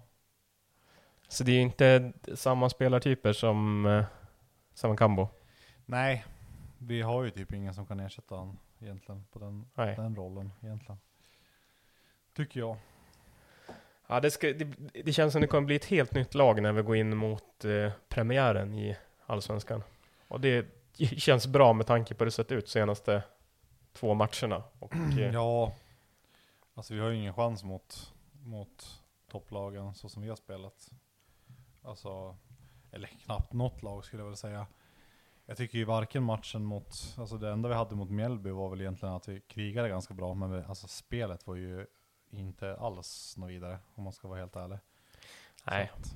Så 1.28 1.44
det 1.44 1.52
är 1.52 1.60
inte 1.60 2.12
samma 2.34 2.70
spelartyper 2.70 3.32
som 3.32 3.86
eh, 3.86 4.04
Seven 4.74 4.96
Kambo. 4.96 5.28
nej. 5.86 6.24
Vi 6.80 7.02
har 7.02 7.24
ju 7.24 7.30
typ 7.30 7.52
ingen 7.52 7.74
som 7.74 7.86
kan 7.86 8.00
ersätta 8.00 8.34
honom 8.34 8.58
egentligen 8.80 9.24
på 9.32 9.38
den, 9.38 9.66
Nej. 9.74 9.96
den 9.96 10.16
rollen 10.16 10.52
egentligen. 10.62 10.98
Tycker 12.34 12.60
jag. 12.60 12.76
Ja, 14.06 14.20
det, 14.20 14.30
ska, 14.30 14.46
det, 14.46 14.64
det 15.04 15.12
känns 15.12 15.32
som 15.32 15.40
det 15.40 15.46
kommer 15.46 15.66
bli 15.66 15.76
ett 15.76 15.84
helt 15.84 16.14
nytt 16.14 16.34
lag 16.34 16.62
när 16.62 16.72
vi 16.72 16.82
går 16.82 16.96
in 16.96 17.16
mot 17.16 17.64
eh, 17.64 17.92
premiären 18.08 18.74
i 18.74 18.96
Allsvenskan. 19.26 19.82
Och 20.28 20.40
det 20.40 20.66
känns 21.18 21.46
bra 21.46 21.72
med 21.72 21.86
tanke 21.86 22.14
på 22.14 22.18
hur 22.18 22.26
det 22.26 22.30
sett 22.30 22.52
ut 22.52 22.68
senaste 22.68 23.22
två 23.92 24.14
matcherna. 24.14 24.62
Och, 24.78 24.94
eh, 25.18 25.32
Ja, 25.32 25.72
alltså 26.74 26.94
vi 26.94 27.00
har 27.00 27.08
ju 27.08 27.16
ingen 27.16 27.34
chans 27.34 27.64
mot, 27.64 28.12
mot 28.44 29.00
topplagen 29.30 29.94
så 29.94 30.08
som 30.08 30.22
vi 30.22 30.28
har 30.28 30.36
spelat. 30.36 30.90
Alltså, 31.88 32.36
eller 32.92 33.06
knappt 33.08 33.52
något 33.52 33.82
lag 33.82 34.04
skulle 34.04 34.22
jag 34.22 34.28
väl 34.28 34.36
säga. 34.36 34.66
Jag 35.46 35.56
tycker 35.56 35.78
ju 35.78 35.84
varken 35.84 36.22
matchen 36.22 36.64
mot, 36.64 37.14
alltså 37.18 37.38
det 37.38 37.50
enda 37.50 37.68
vi 37.68 37.74
hade 37.74 37.94
mot 37.94 38.10
Mjällby 38.10 38.50
var 38.50 38.68
väl 38.70 38.80
egentligen 38.80 39.14
att 39.14 39.28
vi 39.28 39.40
krigade 39.40 39.88
ganska 39.88 40.14
bra, 40.14 40.34
men 40.34 40.52
vi, 40.52 40.62
alltså 40.68 40.88
spelet 40.88 41.46
var 41.46 41.54
ju 41.54 41.86
inte 42.30 42.76
alls 42.76 43.34
något 43.36 43.50
vidare 43.50 43.78
om 43.94 44.04
man 44.04 44.12
ska 44.12 44.28
vara 44.28 44.38
helt 44.38 44.56
ärlig. 44.56 44.78
nej. 45.64 45.90
Att- 45.96 46.14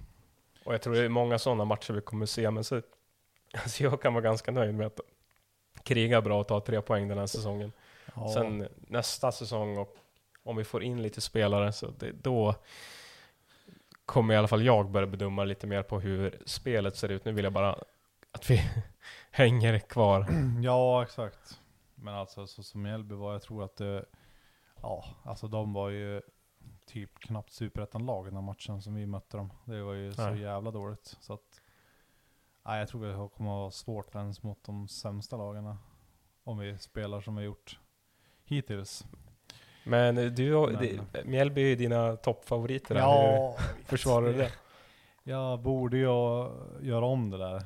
Och 0.65 0.75
jag 0.75 0.83
tror 0.83 0.95
det 0.95 1.05
är 1.05 1.09
många 1.09 1.39
sådana 1.39 1.65
matcher 1.65 1.93
vi 1.93 2.01
kommer 2.01 2.27
se, 2.27 2.51
men 2.51 2.65
så, 2.65 2.83
alltså 3.53 3.83
jag 3.85 4.03
kan 4.03 4.15
vara 4.15 4.23
ganska 4.25 4.51
nöjd 4.53 4.75
med 4.75 4.87
att 4.87 5.01
kriga 5.83 6.21
bra 6.23 6.41
och 6.41 6.49
ta 6.49 6.61
tre 6.61 6.83
poäng 6.83 7.09
den 7.09 7.19
här 7.19 7.27
säsongen. 7.27 7.73
Ja, 8.15 8.33
Sen 8.35 8.69
nästa 8.77 9.33
säsong, 9.33 9.79
och 9.79 9.97
om 10.43 10.57
vi 10.57 10.65
får 10.65 10.83
in 10.83 11.03
lite 11.03 11.21
spelare, 11.21 11.73
så 11.73 11.87
det, 11.91 12.13
då 12.13 12.55
kommer 14.07 14.35
i 14.35 14.37
alla 14.37 14.49
fall 14.49 14.63
jag 14.63 14.91
börja 14.91 15.07
bedöma 15.07 15.45
lite 15.45 15.67
mer 15.67 15.83
på 15.83 16.01
hur 16.01 16.43
spelet 16.47 16.97
ser 16.97 17.09
ut. 17.09 17.25
Nu 17.25 17.33
vill 17.33 17.45
jag 17.45 17.53
bara 17.53 17.79
att 18.33 18.51
vi 18.51 18.63
hänger 19.31 19.79
kvar. 19.79 20.27
ja, 20.63 21.03
exakt. 21.03 21.61
Men 21.95 22.15
alltså 22.15 22.47
så 22.47 22.63
som 22.63 22.83
Mjällby 22.83 23.15
var, 23.15 23.33
jag 23.33 23.43
tror 23.43 23.65
att 23.65 23.77
det, 23.77 24.05
ja, 24.83 25.05
alltså 25.25 25.49
de 25.49 25.73
var 25.73 25.89
ju 25.89 26.23
typ 26.87 27.19
knappt 27.19 27.53
superettan-lag 27.53 28.33
den 28.33 28.45
matchen 28.45 28.83
som 28.83 28.95
vi 28.95 29.07
mötte 29.07 29.37
dem. 29.37 29.53
Det 29.65 29.83
var 29.83 29.93
ju 29.93 30.13
så 30.13 30.31
Nej. 30.31 30.41
jävla 30.41 30.71
dåligt. 30.71 31.17
Så 31.21 31.33
att, 31.33 31.61
nej, 32.65 32.79
jag 32.79 32.89
tror 32.89 33.07
det 33.07 33.13
kommer 33.13 33.51
att 33.51 33.61
vara 33.61 33.71
svårt 33.71 34.15
ens 34.15 34.43
mot 34.43 34.65
de 34.65 34.89
sämsta 34.89 35.37
lagarna. 35.37 35.79
Om 36.45 36.59
vi 36.59 36.79
spelar 36.79 37.21
som 37.21 37.37
vi 37.37 37.45
gjort 37.45 37.79
hittills. 38.45 39.05
Men 39.85 40.15
du, 40.35 40.51
Men- 40.67 40.77
det- 41.13 41.25
Mjällby 41.25 41.63
är 41.63 41.67
ju 41.67 41.77
dina 41.77 42.17
toppfavoriter 42.17 42.95
där. 42.95 43.01
Hur 43.03 43.09
Ja, 43.09 43.57
försvarar 43.87 44.27
du 44.27 44.33
det? 44.33 44.51
jag 45.25 45.59
borde 45.61 45.97
ju 45.97 46.05
göra 46.81 47.05
om 47.05 47.31
det 47.31 47.39
där 47.39 47.63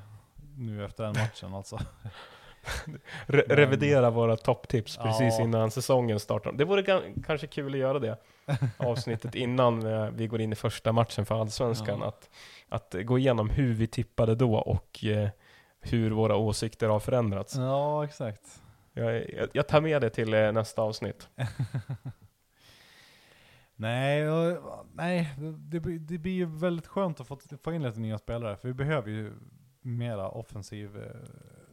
nu 0.59 0.85
efter 0.85 1.05
den 1.05 1.13
matchen 1.13 1.55
alltså. 1.55 1.79
Re 3.27 3.45
Men- 3.49 3.57
revidera 3.57 4.11
våra 4.11 4.37
topptips 4.37 4.97
precis 4.97 5.35
Ja. 5.39 5.45
innan 5.45 5.71
säsongen 5.71 6.21
startar. 6.21 6.53
Det 6.53 6.65
vore 6.65 6.83
kanske 7.27 7.47
kul 7.47 7.73
att 7.75 7.81
göra 7.81 7.99
det 7.99 8.17
avsnittet 8.77 9.35
innan 9.35 9.81
vi 10.17 10.27
går 10.27 10.41
in 10.41 10.53
i 10.53 10.57
första 10.57 10.93
matchen 10.93 11.27
för 11.27 11.41
Allsvenskan. 11.41 11.99
Ja. 12.01 12.07
Att, 12.09 12.31
att 12.69 12.95
gå 13.07 13.19
igenom 13.19 13.51
hur 13.51 13.75
vi 13.75 13.87
tippade 13.87 14.35
då 14.35 14.55
och 14.57 15.05
eh, 15.05 15.29
hur 15.81 16.11
våra 16.11 16.37
åsikter 16.37 16.89
har 16.89 17.01
förändrats. 17.01 17.57
Ja, 17.57 18.05
exakt. 18.05 18.61
Jag, 18.97 19.31
jag, 19.31 19.49
jag 19.53 19.69
tar 19.69 19.81
med 19.81 20.03
det 20.03 20.11
till 20.11 20.35
eh, 20.35 20.53
nästa 20.53 20.83
avsnitt. 20.83 21.29
Nej, 23.79 24.25
nej 24.95 25.35
det, 25.39 25.81
det, 25.99 26.19
blir- 26.19 26.33
ju 26.33 26.45
väldigt 26.47 26.87
skönt 26.87 27.21
att 27.21 27.27
få, 27.27 27.39
få 27.63 27.73
in 27.73 27.83
lite 27.83 28.01
nya 28.01 28.19
spelare, 28.19 28.57
för 28.57 28.69
vi 28.69 28.75
behöver 28.75 29.11
ju 29.11 29.33
mera 29.81 30.29
offensiv 30.29 30.97
eh, 30.97 31.11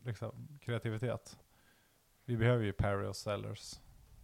liksom, 0.06 0.48
kreativitet. 0.62 1.38
Vi 2.26 2.38
behöver 2.38 2.64
ju 2.66 2.74
Perry 2.74 3.08
och 3.08 3.16
Sellers 3.16 3.74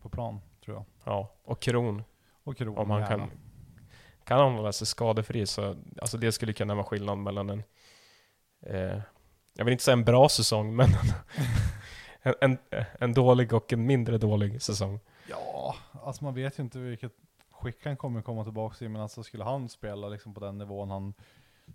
på 0.01 0.09
plan, 0.09 0.39
tror 0.65 0.77
jag. 0.77 0.85
Ja, 1.03 1.35
och 1.43 1.61
Kron, 1.61 2.03
Och 2.43 2.57
Kron 2.57 2.77
om 2.77 2.89
han 2.89 3.07
kan, 3.07 3.31
kan 4.23 4.39
han 4.39 4.53
hålla 4.53 4.71
sig 4.71 4.87
skadefri 4.87 5.45
så 5.45 5.75
alltså 6.01 6.17
det 6.17 6.31
skulle 6.31 6.53
kunna 6.53 6.75
vara 6.75 6.85
skillnad 6.85 7.17
mellan 7.17 7.49
en, 7.49 7.63
eh, 8.61 9.01
jag 9.53 9.65
vill 9.65 9.71
inte 9.71 9.83
säga 9.83 9.93
en 9.97 10.03
bra 10.03 10.29
säsong, 10.29 10.75
men 10.75 10.87
en, 12.21 12.35
en, 12.41 12.57
en 12.99 13.13
dålig 13.13 13.53
och 13.53 13.73
en 13.73 13.85
mindre 13.85 14.17
dålig 14.17 14.61
säsong. 14.61 14.99
Ja, 15.29 15.75
alltså 16.03 16.23
man 16.23 16.33
vet 16.33 16.59
ju 16.59 16.63
inte 16.63 16.79
vilket 16.79 17.13
skick 17.51 17.85
han 17.85 17.97
kommer 17.97 18.21
komma 18.21 18.43
tillbaka 18.43 18.85
i, 18.85 18.89
men 18.89 19.01
alltså 19.01 19.23
skulle 19.23 19.43
han 19.43 19.69
spela 19.69 20.09
liksom 20.09 20.33
på 20.33 20.39
den 20.39 20.57
nivån 20.57 20.89
han 20.89 21.13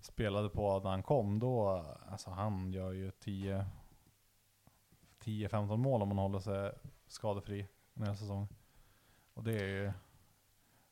spelade 0.01 0.49
på 0.49 0.79
när 0.79 0.89
han 0.89 1.03
kom, 1.03 1.39
då, 1.39 1.85
alltså 2.11 2.29
han 2.29 2.73
gör 2.73 2.91
ju 2.91 3.11
10 3.11 3.65
10-15 5.25 5.77
mål 5.77 6.01
om 6.01 6.07
man 6.07 6.17
håller 6.17 6.39
sig 6.39 6.71
skadefri 7.07 7.67
hel 7.93 8.17
säsong. 8.17 8.47
Och 9.33 9.43
det 9.43 9.55
är 9.55 9.67
ju 9.67 9.91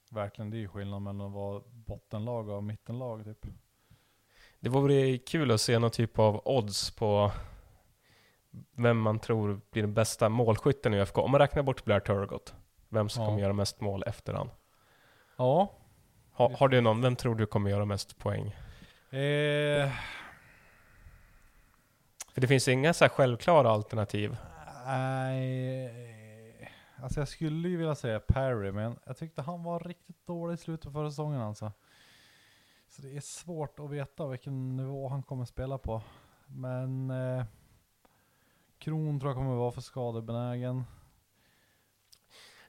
verkligen, 0.10 0.50
det 0.50 0.58
är 0.58 0.60
ju 0.60 0.68
skillnad 0.68 1.02
mellan 1.02 1.22
att 1.22 1.34
vara 1.34 1.62
bottenlag 1.72 2.50
och 2.50 2.64
mittenlag 2.64 3.26
typ. 3.26 3.46
Det 4.60 4.70
vore 4.70 5.18
kul 5.18 5.52
att 5.52 5.62
se 5.62 5.80
någon 5.80 5.92
typ 5.92 6.20
av 6.20 6.42
odds 6.46 6.92
på 6.92 7.32
vem 8.76 8.98
man 9.00 9.20
tror 9.20 9.62
blir 9.72 9.84
den 9.84 9.94
bästa 9.94 10.30
målskytten 10.30 10.94
i 10.94 10.98
UFK. 10.98 11.18
Om 11.22 11.32
man 11.32 11.40
räknar 11.40 11.64
bort 11.64 11.84
Blair 11.86 12.00
Turgott, 12.00 12.54
vem 12.90 13.10
som 13.10 13.22
Ja. 13.24 13.28
kommer 13.30 13.40
göra 13.42 13.54
mest 13.54 13.82
mål 13.82 14.04
efter 14.08 14.34
han? 14.34 14.50
Ja. 15.38 15.72
Ha, 16.34 16.52
har 16.58 16.68
du 16.68 16.82
någon, 16.82 17.02
vem 17.02 17.16
tror 17.16 17.36
du 17.36 17.46
kommer 17.46 17.70
göra 17.70 17.86
mest 17.86 18.18
poäng? 18.18 18.48
Eh, 19.10 19.90
För 22.34 22.42
det 22.42 22.48
finns 22.48 22.68
inga 22.68 22.94
så 22.94 23.10
självklara 23.10 23.70
alternativ. 23.70 24.38
Nej, 24.86 26.72
alltså 27.04 27.20
jag 27.22 27.28
skulle 27.28 27.70
ju 27.70 27.78
vilja 27.78 27.96
säga 27.96 28.20
Perry, 28.20 28.72
men 28.72 29.00
jag 29.06 29.18
tyckte 29.18 29.42
han 29.42 29.64
var 29.64 29.80
riktigt 29.80 30.26
dålig 30.28 30.54
i 30.54 30.58
slutet 30.58 30.86
på 30.86 30.92
förra 30.92 31.10
säsongen 31.10 31.42
alltså. 31.42 31.72
Så 32.90 33.02
det 33.02 33.16
är 33.18 33.22
svårt 33.22 33.80
att 33.80 33.90
veta 33.90 34.28
vilken 34.28 34.78
nivå 34.78 35.08
han 35.10 35.24
kommer 35.24 35.46
spela 35.46 35.78
på. 35.78 36.02
Men 36.48 37.10
eh, 37.10 37.44
Kron 38.84 39.20
tror 39.20 39.30
jag 39.30 39.38
kommer 39.38 39.56
vara 39.56 39.72
för 39.72 39.82
skadebenägen. 39.82 40.84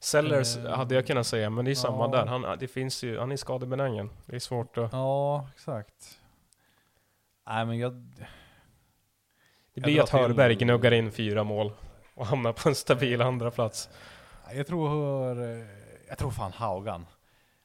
Sellers 0.00 0.56
Eh, 0.56 0.76
hade 0.76 0.94
jag 0.94 1.06
kunnat 1.06 1.26
säga, 1.26 1.50
men 1.50 1.64
det 1.64 1.70
är 1.70 1.74
samma 1.74 2.04
ja. 2.04 2.10
där. 2.10 2.26
Han, 2.26 2.58
det 2.58 2.68
finns 2.68 3.02
ju, 3.02 3.18
han 3.18 3.32
är 3.32 3.36
skadebenägen. 3.36 4.10
Det 4.26 4.36
är 4.36 4.40
svårt 4.40 4.78
att... 4.78 4.92
Ja, 4.92 5.48
exakt. 5.54 6.18
Nej 7.46 7.66
men 7.66 7.78
jag... 7.78 7.92
Det 7.92 8.26
Jag 9.74 9.84
blir 9.84 9.94
drar 9.96 10.02
att 10.02 10.10
Hörberg 10.10 10.56
till- 10.56 10.66
gnuggar 10.66 10.92
in 10.92 11.12
fyra 11.12 11.44
mål 11.44 11.72
och 12.14 12.26
hamnar 12.26 12.52
på 12.52 12.68
en 12.68 12.74
stabil 12.74 13.22
andra 13.22 13.50
plats. 13.50 13.88
Jag 14.52 14.66
tror... 14.66 15.38
Jag 16.08 16.18
tror 16.18 16.30
fan 16.30 16.52
Haugan. 16.52 17.06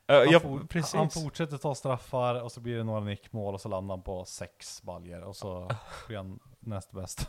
Han, 0.08 0.30
ja, 0.30 0.40
for, 0.40 0.98
han 0.98 1.10
fortsätter 1.10 1.58
ta 1.58 1.76
straffar 1.76 2.42
och 2.42 2.52
så 2.52 2.60
blir 2.60 2.78
det 2.78 2.84
några 2.84 3.00
nickmål 3.00 3.54
och 3.54 3.62
så 3.62 3.70
landar 3.70 3.96
han 3.96 4.04
på 4.04 4.26
sex 4.26 4.82
baljer 4.84 5.24
och 5.24 5.36
så 5.36 5.72
blir 6.08 6.18
han 6.18 6.40
näst 6.60 6.92
bäst. 6.92 7.28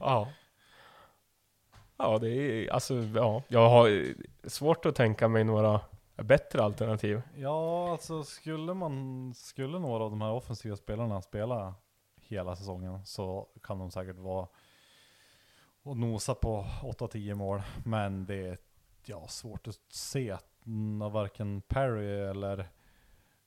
Ja. 0.00 0.28
Ja, 1.96 2.18
det 2.18 2.30
är 2.30 2.72
alltså, 2.72 2.94
ja. 2.94 3.42
Jag 3.48 3.68
har 3.68 4.14
svårt 4.48 4.86
att 4.86 4.94
tänka 4.94 5.28
mig 5.28 5.44
några 5.44 5.80
bättre 6.16 6.62
alternativ. 6.62 7.22
Ja, 7.36 7.90
alltså 7.90 8.24
skulle 8.24 8.74
man, 8.74 9.34
skulle 9.34 9.78
några 9.78 10.04
av 10.04 10.10
de 10.10 10.20
här 10.20 10.32
offensiva 10.32 10.76
spelarna 10.76 11.22
spela 11.22 11.74
hela 12.16 12.56
säsongen 12.56 13.06
så 13.06 13.48
kan 13.62 13.78
de 13.78 13.90
säkert 13.90 14.16
vara 14.16 14.48
och 15.82 15.96
nosa 15.96 16.34
på 16.34 16.66
8-10 16.82 17.34
mål. 17.34 17.62
Men 17.84 18.26
det 18.26 18.34
är 18.34 18.58
ja, 19.04 19.28
svårt 19.28 19.66
att 19.66 19.80
se 19.88 20.30
att 20.30 20.46
varken 21.12 21.60
Perry 21.60 22.10
eller 22.10 22.68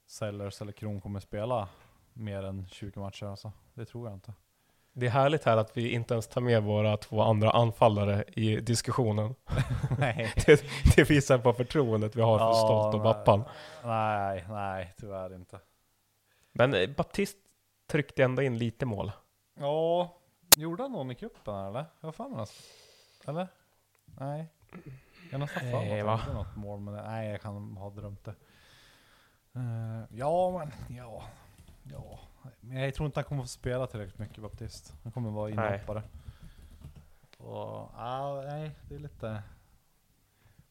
Sellers 0.08 0.62
eller 0.62 0.71
Kron 0.71 1.02
kommer 1.02 1.19
spela 1.19 1.69
mer 2.13 2.43
än 2.43 2.67
20 2.67 2.99
matcher 2.99 3.25
alltså. 3.25 3.52
Det 3.73 3.86
tror 3.86 4.08
jag 4.08 4.15
inte. 4.15 4.34
Det 4.93 5.06
är 5.06 5.10
härligt 5.10 5.43
här 5.45 5.58
att 5.58 5.78
vi 5.78 5.91
inte 5.91 6.13
ens 6.13 6.28
tar 6.28 6.41
med 6.41 6.63
våra 6.63 6.97
två 6.97 7.21
andra 7.21 7.52
anfallare 7.52 8.23
i 8.28 8.56
diskussionen. 8.56 9.36
Nej. 9.99 10.34
Det, 10.45 10.63
det 10.95 11.10
visar 11.10 11.38
på 11.38 11.54
förtroendet 11.54 12.15
vi 12.15 12.21
har 12.21 12.38
för 12.38 12.45
Ja, 12.45 12.54
Stolt 12.54 12.95
och 12.95 13.02
nej. 13.02 13.13
Bappan. 13.13 13.43
Nej, 13.84 14.45
nej, 14.49 14.93
tyvärr 14.97 15.36
inte. 15.36 15.60
Men 16.52 16.73
eh, 16.73 16.89
Baptist 16.89 17.38
tryckte 17.88 18.23
ändå 18.23 18.41
in 18.41 18.58
lite 18.58 18.86
mål. 18.86 19.12
Ja, 19.60 20.15
gjorde 20.58 20.84
han 20.84 20.91
någon 20.91 21.12
i 21.12 21.15
cupen 21.15 21.56
eller? 21.56 21.86
Jag 21.99 22.08
har 22.08 22.12
för 22.12 22.30
mig. 22.30 22.45
Eller? 23.28 23.47
Nej. 24.06 24.47
Jag 25.32 25.32
har 25.32 25.39
nästan 25.39 25.62
för 25.62 25.80
mig 25.80 26.02
att 26.02 26.34
något 26.34 26.56
mål, 26.56 26.80
men 26.80 26.93
nej 26.93 27.30
jag 27.30 27.41
kan 27.41 27.78
ha 27.78 27.89
drömt 27.89 28.23
det. 28.23 28.36
Eh, 29.56 30.04
ja, 30.17 30.52
men 30.60 30.97
ja. 30.97 31.23
Ja. 31.84 32.19
Men 32.60 32.78
jag 32.78 32.93
tror 32.93 33.06
inte 33.06 33.19
han 33.19 33.25
kommer 33.25 33.41
få 33.43 33.47
spela 33.47 33.88
tillräckligt 33.88 34.19
mycket 34.19 34.41
Baptist. 34.43 34.93
Han 35.04 35.12
kommer 35.12 35.30
vara 35.32 35.49
inhoppare. 35.49 36.04
Och, 37.38 37.89
ja, 37.97 38.43
nej, 38.47 38.71
det 38.89 38.95
är 38.95 38.99
lite... 38.99 39.43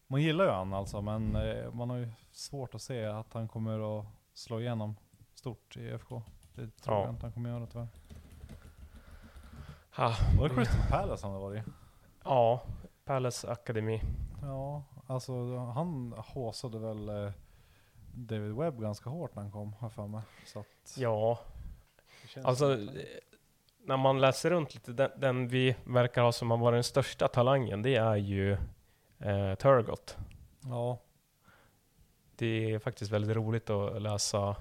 Man 0.07 0.23
gillar 0.23 0.45
ju 0.45 0.51
han 0.51 0.75
alltså, 0.75 1.03
men 1.03 1.37
eh, 1.37 1.73
man 1.73 1.91
har 1.91 1.97
ju 1.97 2.09
svårt 2.33 2.75
att 2.75 2.83
se 2.83 3.05
att 3.05 3.33
han 3.33 3.49
kommer 3.49 3.99
att 4.01 4.07
slå 4.35 4.61
igenom 4.61 4.97
stort 5.35 5.77
i 5.77 5.81
IFK. 5.81 6.23
Det 6.55 6.71
tror 6.71 6.97
Ja. 6.97 7.03
jag 7.03 7.11
inte 7.11 7.27
han 7.27 7.33
kommer 7.33 7.51
göra 7.51 7.67
tyvärr. 7.67 7.89
Ha, 9.97 10.15
Var 10.39 10.49
det 10.49 10.55
Crystal 10.55 10.91
Palace 10.91 11.27
han 11.27 11.41
var 11.41 11.55
i? 11.57 11.63
ja, 12.25 12.63
Palace 13.05 13.51
Akademi. 13.51 14.03
Ja, 14.43 14.83
alltså 15.07 15.57
han 15.57 16.15
håsade 16.17 16.79
väl 16.79 17.09
eh, 17.09 17.33
David 18.15 18.53
Webb 18.53 18.81
ganska 18.81 19.11
hårt 19.11 19.35
när 19.35 19.43
han 19.43 19.53
kom, 19.53 19.73
har 19.73 19.79
jag 19.87 19.93
för 19.93 20.07
mig. 20.07 20.23
Så 20.47 20.59
att 20.61 20.95
Ja, 20.97 21.39
alltså 22.43 22.73
eh, 22.73 22.79
när 23.85 23.97
man 23.97 24.21
läser 24.21 24.51
runt 24.51 24.75
lite, 24.75 24.93
den, 24.93 25.11
den 25.17 25.49
vi 25.49 25.77
verkar 25.85 26.23
ha 26.23 26.33
som 26.33 26.51
har 26.51 26.59
varit 26.59 26.77
den 26.77 26.85
största 26.85 27.29
talangen, 27.29 27.83
det 27.83 27.97
är 27.97 28.17
ju 28.17 28.53
eh, 29.19 29.55
Turgott. 29.55 30.17
Ja, 30.65 30.99
Det 32.37 32.73
är 32.73 32.79
faktiskt 32.79 33.11
väldigt 33.11 33.37
roligt 33.37 33.71
att 33.71 34.03
läsa. 34.03 34.57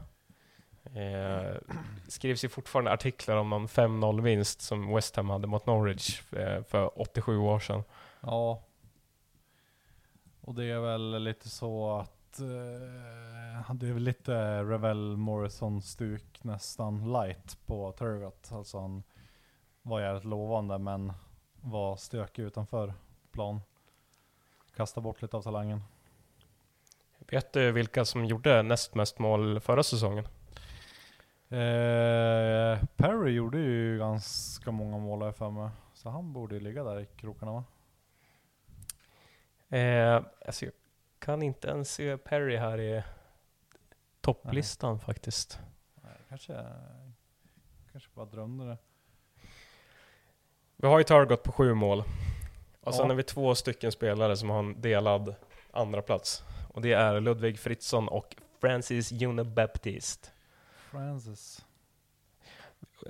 Eh, 0.95 1.55
skrivs 2.07 2.43
ju 2.43 2.49
fortfarande 2.49 2.91
artiklar 2.91 3.35
om 3.37 3.49
någon 3.49 3.67
5-0 3.67 4.21
vinst 4.21 4.61
som 4.61 4.93
West 4.95 5.15
Ham 5.15 5.29
hade 5.29 5.47
mot 5.47 5.65
Norwich 5.65 6.33
eh, 6.33 6.63
för 6.63 7.01
87 7.01 7.37
år 7.37 7.59
sedan. 7.59 7.83
ja. 8.21 8.63
Och 10.41 10.55
det 10.55 10.65
är 10.65 10.79
väl 10.79 11.23
lite 11.23 11.49
så 11.49 11.97
att 11.99 12.16
eh, 12.39 13.73
det 13.73 13.87
är 13.87 13.93
väl 13.93 14.03
lite 14.03 14.63
Revel 14.63 15.17
Morrison-stuk 15.17 16.43
nästan 16.43 17.11
light 17.13 17.57
på 17.65 17.91
Turgot. 17.91 18.49
Alltså 18.51 18.79
han 18.79 19.03
var 19.81 20.01
jävligt 20.01 20.23
lovande 20.23 20.77
men 20.77 21.13
var 21.61 21.95
stökig 21.95 22.43
utanför 22.43 22.93
plan. 23.31 23.61
Kasta 24.75 25.01
bort 25.01 25.21
lite 25.21 25.37
av 25.37 25.41
talangen. 25.41 25.83
Vet 27.19 27.53
du 27.53 27.71
vilka 27.71 28.05
som 28.05 28.25
gjorde 28.25 28.63
näst 28.63 28.95
mest 28.95 29.19
mål 29.19 29.59
förra 29.59 29.83
säsongen? 29.83 30.27
Eh, 31.49 32.83
Perry 32.95 33.31
gjorde 33.31 33.57
ju 33.57 33.97
ganska 33.97 34.71
många 34.71 34.97
mål 34.97 35.25
jag 35.25 35.35
för 35.35 35.49
mig. 35.49 35.69
Så 35.93 36.09
han 36.09 36.33
borde 36.33 36.55
ju 36.55 36.61
ligga 36.61 36.83
där 36.83 36.99
i 36.99 37.05
krokarna 37.05 37.51
va? 37.51 37.63
Eh, 39.77 40.21
alltså 40.45 40.65
jag 40.65 40.73
kan 41.27 41.41
inte 41.43 41.67
ens 41.67 41.91
se 41.93 42.17
Perry 42.17 42.57
här 42.57 42.79
i 42.79 43.03
topplistan 44.21 44.99
faktiskt. 44.99 45.59
Nej, 46.03 46.13
kanske, 46.29 46.65
kanske 47.91 48.09
bara 48.13 48.25
drömde 48.25 48.65
det. 48.65 48.77
Vi 50.75 50.87
har 50.87 50.97
ju 50.97 51.03
Targot 51.03 51.43
på 51.43 51.51
sju 51.51 51.73
mål. 51.73 52.03
Och 52.81 52.93
sen 52.93 53.03
Ja. 53.05 53.11
har 53.11 53.15
vi 53.15 53.23
två 53.23 53.55
stycken 53.55 53.91
spelare 53.91 54.37
som 54.37 54.49
har 54.49 54.59
en 54.59 54.81
delad 54.81 55.35
andra 55.71 56.01
plats. 56.01 56.43
Och 56.73 56.81
det 56.81 56.93
är 56.93 57.19
Ludvig 57.21 57.59
Fritzson 57.59 58.07
och 58.07 58.35
Francis 58.61 59.11
Juno 59.11 59.43
Baptiste. 59.43 60.29
Francis. 60.91 61.65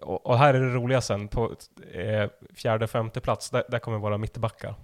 Och, 0.01 0.25
och 0.25 0.37
här 0.37 0.53
är 0.53 0.59
det 0.59 0.73
roliga 0.73 1.01
sen, 1.01 1.27
på 1.27 1.55
eh, 1.93 2.29
fjärde 2.53 2.87
femte 2.87 3.21
plats, 3.21 3.49
där, 3.49 3.63
där 3.69 3.79
kommer 3.79 3.97
våra 3.97 4.17
mittbackar. 4.17 4.75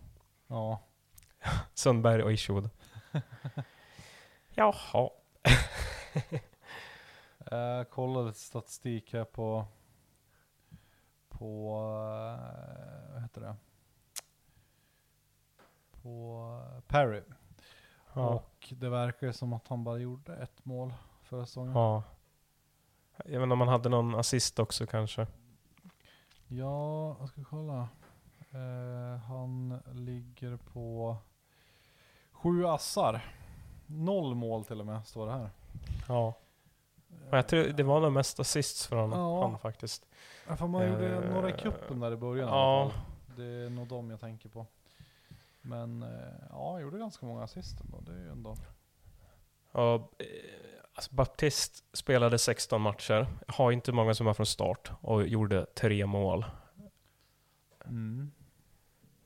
Ja. 0.48 0.84
Sundberg 1.74 2.24
och 2.24 2.32
Ishoud. 2.34 2.70
Jaha. 4.50 5.10
Jag 7.52 7.90
kollade 7.90 8.28
lite 8.28 8.40
statistik 8.40 9.14
här 9.14 9.24
på, 9.24 9.66
på, 11.30 11.76
eh, 12.38 13.14
vad 13.14 13.22
heter 13.22 13.42
det? 13.42 13.56
På 15.92 16.48
eh, 16.76 16.82
Perry. 16.82 17.22
Ja. 18.14 18.28
Och 18.28 18.74
det 18.78 18.90
verkar 18.90 19.28
ju 19.28 19.34
som 19.34 19.54
att 19.54 19.68
han 19.68 19.84
bara 19.84 19.98
gjorde 19.98 20.36
ett 20.36 20.66
mål 20.66 20.94
förra 21.24 21.46
säsongen. 21.46 21.74
ja. 21.74 22.04
Jag 23.18 23.40
vet 23.40 23.44
inte 23.44 23.54
om 23.54 23.60
man 23.60 23.68
hade 23.68 23.90
någon 23.90 24.16
assist 24.16 24.60
också 24.60 24.88
kanske. 24.88 25.28
Ja, 26.48 27.16
jag 27.20 27.30
ska 27.30 27.44
kolla. 27.44 27.88
Eh, 28.52 29.18
han 29.18 29.80
ligger 29.92 30.58
på 30.58 31.18
sju 32.44 32.66
assar. 32.66 33.22
Noll 33.88 34.36
mål 34.36 34.66
till 34.66 34.80
och 34.80 34.86
med, 34.86 35.06
står 35.08 35.26
det 35.26 35.32
här. 35.32 35.50
Ja. 36.08 36.34
Och 37.30 37.38
jag 37.38 37.48
tror 37.48 37.64
det 37.64 37.84
var 37.84 38.00
nog 38.02 38.12
mest 38.12 38.40
assists 38.40 38.88
från 38.88 39.12
Ja. 39.12 39.42
han 39.48 39.60
faktiskt. 39.60 40.06
Ja, 40.48 40.56
för 40.56 40.68
man 40.68 40.90
gjorde 40.92 41.16
Eh, 41.16 41.34
några 41.34 41.50
i 41.50 41.54
cupen 41.54 42.00
där 42.00 42.12
i 42.12 42.16
början 42.16 42.48
i 42.48 42.52
ja. 42.52 42.90
fall. 42.90 43.02
Det 43.38 43.44
är 43.44 43.70
nog 43.70 43.88
dem 43.88 44.10
jag 44.10 44.20
tänker 44.20 44.50
på. 44.50 44.66
Men 45.62 46.04
eh, 46.04 46.10
ja, 46.50 46.72
han 46.72 46.82
gjorde 46.82 46.98
ganska 46.98 47.26
många 47.26 47.44
assist 47.44 47.82
ändå. 47.82 48.00
Det 48.02 48.12
är 48.12 48.20
ju 48.24 48.32
ändå... 48.32 48.56
Och, 49.72 49.82
eh, 50.22 50.28
alltså 50.94 51.16
Baptist 51.16 51.84
spelade 51.94 52.40
16 52.40 52.82
matcher, 52.82 53.28
har 53.48 53.72
inte 53.72 53.92
många 53.92 54.14
som 54.14 54.26
var 54.26 54.34
från 54.34 54.46
start 54.46 54.92
och 55.02 55.28
gjorde 55.28 55.66
tre 55.66 56.06
mål. 56.06 56.46
Mm. 57.86 58.32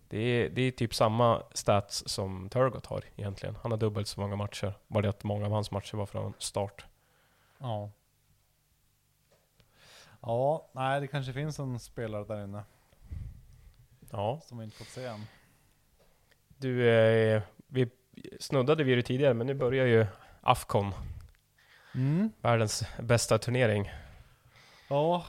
Det 0.09 0.17
är, 0.17 0.49
det 0.49 0.61
är 0.61 0.71
typ 0.71 0.93
samma 0.95 1.43
stats 1.53 2.03
som 2.07 2.49
Turgot 2.49 2.85
har 2.85 3.03
egentligen. 3.15 3.55
Han 3.61 3.71
har 3.71 3.77
dubbelt 3.77 4.07
så 4.07 4.19
många 4.19 4.35
matcher. 4.35 4.73
Bara 4.87 5.01
det 5.01 5.09
att 5.09 5.23
många 5.23 5.45
av 5.45 5.51
hans 5.51 5.71
matcher 5.71 5.97
var 5.97 6.05
från 6.05 6.33
start. 6.39 6.85
Ja. 7.57 7.91
Ja, 10.21 10.69
nej 10.71 11.01
det 11.01 11.07
kanske 11.07 11.33
finns 11.33 11.59
en 11.59 11.79
spelare 11.79 12.23
där 12.25 12.43
inne 12.43 12.63
Ja. 14.11 14.41
som 14.45 14.57
vi 14.57 14.63
inte 14.63 14.77
fått 14.77 14.87
se 14.87 15.05
än. 15.05 15.25
Du, 16.57 16.89
eh, 16.89 17.41
vi 17.67 17.89
snuddade 18.39 18.83
vid 18.83 18.97
det 18.97 19.01
tidigare, 19.03 19.33
men 19.33 19.47
nu 19.47 19.53
börjar 19.53 19.85
ju 19.85 20.05
Afcon, 20.41 20.91
Mm. 21.95 22.31
världens 22.41 22.83
bästa 22.99 23.37
turnering. 23.37 23.91
Ja, 24.87 25.25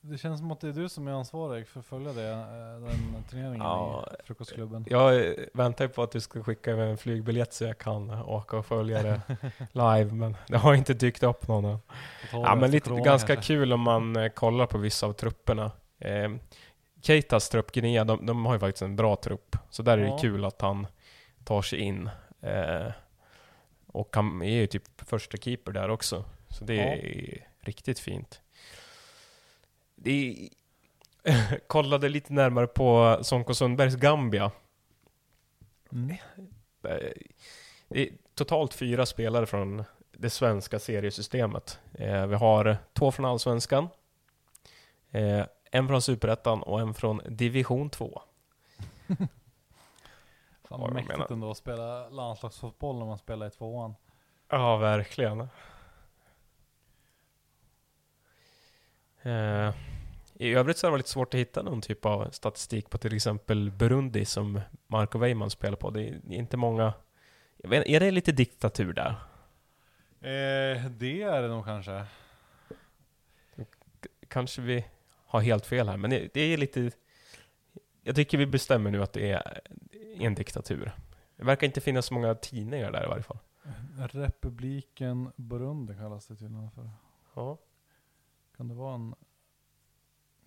det 0.00 0.18
känns 0.18 0.40
som 0.40 0.50
att 0.50 0.60
det 0.60 0.68
är 0.68 0.72
du 0.72 0.88
som 0.88 1.08
är 1.08 1.12
ansvarig 1.12 1.66
för 1.68 1.80
att 1.80 1.86
följa 1.86 2.12
det, 2.12 2.30
eh, 2.30 2.88
den 2.88 3.24
turneringen 3.30 3.60
Ja, 3.60 4.08
i 4.20 4.26
frukostklubben. 4.26 4.86
Jag 4.90 5.34
väntar 5.54 5.88
på 5.88 6.02
att 6.02 6.10
du 6.12 6.20
ska 6.20 6.42
skicka 6.42 6.70
över 6.70 6.86
en 6.86 6.98
flygbiljett 6.98 7.52
så 7.52 7.64
jag 7.64 7.78
kan 7.78 8.10
åka 8.10 8.56
och 8.58 8.66
följa 8.66 9.02
det 9.02 9.20
live, 9.72 10.04
men 10.14 10.36
det 10.48 10.56
har 10.56 10.74
inte 10.74 10.94
dykt 10.94 11.22
upp 11.22 11.48
någon 11.48 11.64
än. 11.64 11.78
Ja, 12.32 12.54
men 12.54 12.70
lite 12.70 12.88
corona 12.88 13.04
ganska 13.04 13.34
kanske. 13.34 13.54
kul 13.54 13.72
om 13.72 13.80
man 13.80 14.16
eh, 14.16 14.28
kollar 14.28 14.66
på 14.66 14.78
vissa 14.78 15.06
av 15.06 15.12
trupperna. 15.12 15.70
Eh, 15.98 16.30
Keitas 17.02 17.48
trupp, 17.48 17.72
Guinea, 17.72 18.04
de, 18.04 18.26
de 18.26 18.46
har 18.46 18.52
ju 18.54 18.58
faktiskt 18.60 18.82
en 18.82 18.96
bra 18.96 19.16
trupp. 19.16 19.56
Så 19.70 19.82
där 19.82 19.98
är 19.98 20.02
det 20.02 20.08
Ja. 20.08 20.18
kul 20.18 20.44
att 20.44 20.60
han 20.60 20.86
tar 21.44 21.62
sig 21.62 21.78
in. 21.78 22.10
Eh, 22.40 22.86
och 23.86 24.16
han 24.16 24.42
är 24.42 24.50
ju 24.60 24.66
typ 24.66 24.82
första 24.96 25.36
keeper 25.36 25.72
där 25.72 25.88
också. 25.88 26.24
Så 26.48 26.64
det 26.64 26.74
Ja. 26.74 26.82
är 26.82 27.46
riktigt 27.60 27.98
fint. 27.98 28.40
Det 30.04 30.48
är, 31.24 31.58
kollade 31.66 32.08
lite 32.08 32.32
närmare 32.32 32.66
på 32.66 33.18
Sonko 33.22 33.54
Sundbergs 33.54 33.96
Gambia. 33.96 34.50
Mm. 35.92 36.16
Det 37.88 38.02
är 38.02 38.08
totalt 38.34 38.74
fyra 38.74 39.06
spelare 39.06 39.46
från 39.46 39.84
det 40.12 40.30
svenska 40.30 40.78
seriesystemet. 40.78 41.80
Eh, 41.94 42.26
vi 42.26 42.34
har 42.34 42.76
två 42.92 43.12
från 43.12 43.26
Allsvenskan, 43.26 43.88
eh, 45.10 45.44
en 45.70 45.88
från 45.88 46.02
Superettan 46.02 46.62
och 46.62 46.80
en 46.80 46.94
från 46.94 47.20
Division 47.28 47.90
2. 47.90 48.22
Fan 50.68 50.80
Vad 50.80 50.92
mäktigt 50.92 51.30
ändå 51.30 51.50
att 51.50 51.56
spela 51.56 52.08
landslagsfotboll 52.08 52.98
när 52.98 53.06
man 53.06 53.18
spelar 53.18 53.46
i 53.46 53.50
tvåan. 53.50 53.94
Ja, 54.48 54.76
verkligen. 54.76 55.48
Eh, 59.22 59.74
I 60.34 60.54
övrigt 60.54 60.76
så 60.76 60.86
har 60.86 60.90
det 60.90 60.92
varit 60.92 60.98
lite 60.98 61.10
svårt 61.10 61.34
att 61.34 61.40
hitta 61.40 61.62
någon 61.62 61.80
typ 61.80 62.06
av 62.06 62.30
statistik 62.30 62.90
på 62.90 62.98
till 62.98 63.14
exempel 63.16 63.70
Burundi 63.70 64.24
som 64.24 64.60
Marco 64.86 65.18
Weimann 65.18 65.50
spelar 65.50 65.76
på. 65.76 65.90
Det 65.90 66.08
är 66.08 66.20
inte 66.32 66.56
många... 66.56 66.92
Vet, 67.56 67.86
är 67.86 68.00
det 68.00 68.10
lite 68.10 68.32
diktatur 68.32 68.92
där? 68.92 69.10
Eh, 70.20 70.86
det 70.90 71.22
är 71.22 71.42
det 71.42 71.48
nog 71.48 71.64
kanske. 71.64 72.04
kanske 74.28 74.62
vi 74.62 74.84
har 75.26 75.40
helt 75.40 75.66
fel 75.66 75.88
här, 75.88 75.96
men 75.96 76.10
det, 76.10 76.34
det 76.34 76.40
är 76.40 76.56
lite... 76.56 76.90
Jag 78.02 78.16
tycker 78.16 78.38
vi 78.38 78.46
bestämmer 78.46 78.90
nu 78.90 79.02
att 79.02 79.12
det 79.12 79.30
är 79.30 79.60
en 80.18 80.34
diktatur. 80.34 80.92
Det 81.36 81.44
verkar 81.44 81.66
inte 81.66 81.80
finnas 81.80 82.06
så 82.06 82.14
många 82.14 82.34
tidningar 82.34 82.92
där 82.92 83.04
i 83.04 83.08
varje 83.08 83.22
fall. 83.22 83.38
Republiken 83.96 85.32
Burundi 85.36 85.94
kallas 85.94 86.26
det 86.26 86.36
tydligen 86.36 86.70
för. 86.70 86.90
Ja. 87.34 87.58
Kan 88.56 88.68
det 88.68 88.74
vara 88.74 88.94
en, 88.94 89.14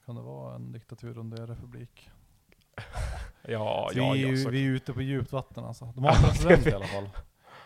kan 0.06 0.16
det 0.16 0.22
vara 0.22 0.56
en 0.56 0.72
diktatur 0.72 1.18
är 1.42 1.48
republik? 1.48 2.10
Ja, 3.48 3.90
Så 3.94 4.00
ja, 4.00 4.12
vi, 4.12 4.24
är 4.24 4.28
ju, 4.28 4.50
vi 4.50 4.66
är 4.66 4.70
ute 4.70 4.94
på 4.94 5.02
djupt 5.02 5.32
vatten 5.32 5.66
alltså. 5.66 5.86
De 5.96 6.04
har 6.04 6.12
en 6.12 6.22
president 6.32 6.68
i 6.68 6.74
alla 6.74 6.86
fall. 6.88 7.10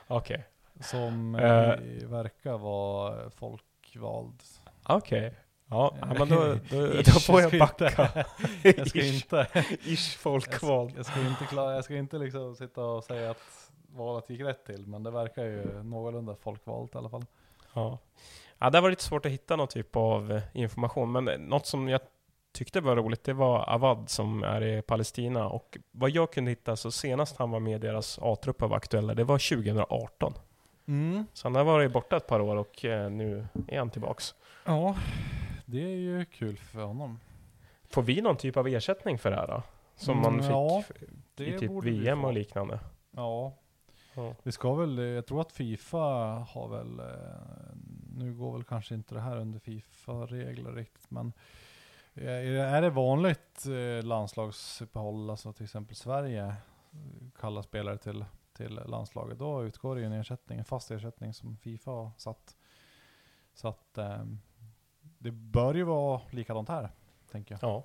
Okej. 0.08 0.48
Som 0.80 1.36
Eh. 1.36 1.70
eh, 1.70 2.08
verkar 2.08 2.58
vara 2.58 3.30
folkvald. 3.30 4.44
Okej. 4.84 5.36
Ja, 5.66 5.96
ja, 6.00 6.06
men 6.06 6.30
då, 6.30 6.56
då, 6.70 6.88
Ish, 6.94 7.06
då 7.14 7.20
får 7.20 7.42
jag 7.42 7.50
ska 7.50 7.60
backa. 7.60 8.26
Inte, 8.64 8.80
jag 8.80 8.88
ska 8.90 9.02
inte, 9.06 9.48
Ish 9.84 10.14
jag 10.14 10.20
folkvald. 10.20 10.90
ska, 10.92 10.98
jag 10.98 11.06
ska 11.06 11.22
inte, 11.22 11.46
klara, 11.46 11.76
jag 11.76 11.84
ska 11.84 11.96
inte 11.96 12.18
liksom 12.18 12.56
sitta 12.56 12.82
och 12.86 13.04
säga 13.04 13.32
att 13.32 13.72
valet 13.96 14.30
gick 14.30 14.42
rätt 14.42 14.66
till. 14.66 14.88
Men 14.88 15.04
det 15.04 15.12
verkar 15.12 15.44
ju 15.44 15.84
någorlunda 15.84 16.36
folkvalt 16.36 16.96
i 16.96 16.98
alla 16.98 17.10
fall. 17.10 17.26
Ja. 17.74 17.98
Ja, 18.60 18.70
det 18.70 18.82
var 18.82 18.90
lite 18.90 19.04
svårt 19.04 19.26
att 19.26 19.32
hitta 19.32 19.56
någon 19.56 19.68
typ 19.68 19.96
av 19.96 20.32
eh, 20.32 20.42
information, 20.54 21.12
men 21.12 21.28
eh, 21.28 21.38
något 21.38 21.66
som 21.66 21.88
jag 21.90 22.02
tyckte 22.54 22.82
var 22.82 22.96
roligt, 22.96 23.24
det 23.24 23.34
var 23.34 23.70
Avad 23.70 24.10
som 24.10 24.44
är 24.44 24.62
i 24.62 24.82
Palestina 24.82 25.50
och 25.50 25.78
vad 25.92 26.10
jag 26.10 26.32
kunde 26.34 26.52
hitta 26.52 26.76
så 26.76 26.92
senast 26.92 27.38
han 27.38 27.52
var 27.52 27.60
med 27.60 27.76
i 27.76 27.88
deras 27.88 28.20
A-trupp 28.22 28.64
och 28.64 28.70
var 28.70 28.78
aktuella, 28.78 29.14
det 29.14 29.24
var 29.24 29.56
2018. 29.58 30.34
Mm. 30.88 31.26
Så 31.34 31.46
han 31.48 31.56
har 31.56 31.64
varit 31.64 31.92
borta 31.92 32.18
ett 32.18 32.28
par 32.28 32.40
år 32.40 32.56
och 32.56 32.86
eh, 32.86 33.10
nu 33.12 33.48
är 33.68 33.78
han 33.80 33.90
tillbaks. 33.90 34.36
Ja, 34.66 34.96
det 35.66 35.84
är 35.84 35.96
ju 35.98 36.26
kul 36.26 36.58
för 36.58 36.82
honom. 36.82 37.20
Får 37.90 38.02
vi 38.02 38.22
någon 38.22 38.38
typ 38.38 38.58
av 38.58 38.68
ersättning 38.68 39.18
för 39.20 39.30
det 39.32 39.36
här 39.38 39.48
då? 39.48 39.64
Som 39.96 40.18
man 40.18 40.34
Mm, 40.34 40.42
fick 40.42 40.52
ja, 40.52 40.84
i 41.46 41.60
typ 41.60 41.72
VM 41.84 42.26
och 42.26 42.34
liknande? 42.34 42.80
Ja, 43.12 43.54
Ja. 44.14 44.34
vi 44.44 44.52
ska 44.52 44.74
väl, 44.74 44.98
jag 44.98 45.26
tror 45.26 45.42
att 45.42 45.52
Fifa 45.52 45.98
har 46.50 46.68
väl, 46.68 47.02
nu 48.20 48.34
går 48.34 48.54
väl 48.54 48.64
kanske 48.64 48.96
inte 48.96 49.16
det 49.16 49.22
här 49.22 49.38
under 49.38 49.60
Fifa-regler 49.60 50.72
riktigt, 50.72 51.12
men 51.12 51.34
eh, 52.14 52.74
är 52.74 52.82
det- 52.82 52.90
vanligt 52.90 53.66
eh, 53.66 54.06
landslagsuppehåll, 54.06 55.30
alltså 55.30 55.54
till 55.54 55.64
exempel 55.64 55.96
Sverige 55.96 56.56
kallar 57.40 57.62
spelare 57.62 57.98
till, 57.98 58.26
till 58.54 58.80
landslaget, 58.86 59.40
då 59.40 59.64
utgår 59.66 59.96
det 59.96 60.02
ju 60.02 60.08
en 60.08 60.14
ersättning, 60.14 60.60
en 60.60 60.66
fast 60.66 60.92
ersättning 60.92 61.34
som 61.34 61.58
Fifa 61.58 61.92
har 61.92 62.12
satt. 62.18 62.56
Så 63.54 63.68
att 63.68 63.98
eh, 63.98 64.24
det 65.18 65.32
bör 65.32 65.74
ju 65.74 65.84
vara 65.84 66.22
likadant 66.32 66.70
här, 66.70 66.90
tänker 67.32 67.58
jag. 67.62 67.70
ja. 67.70 67.84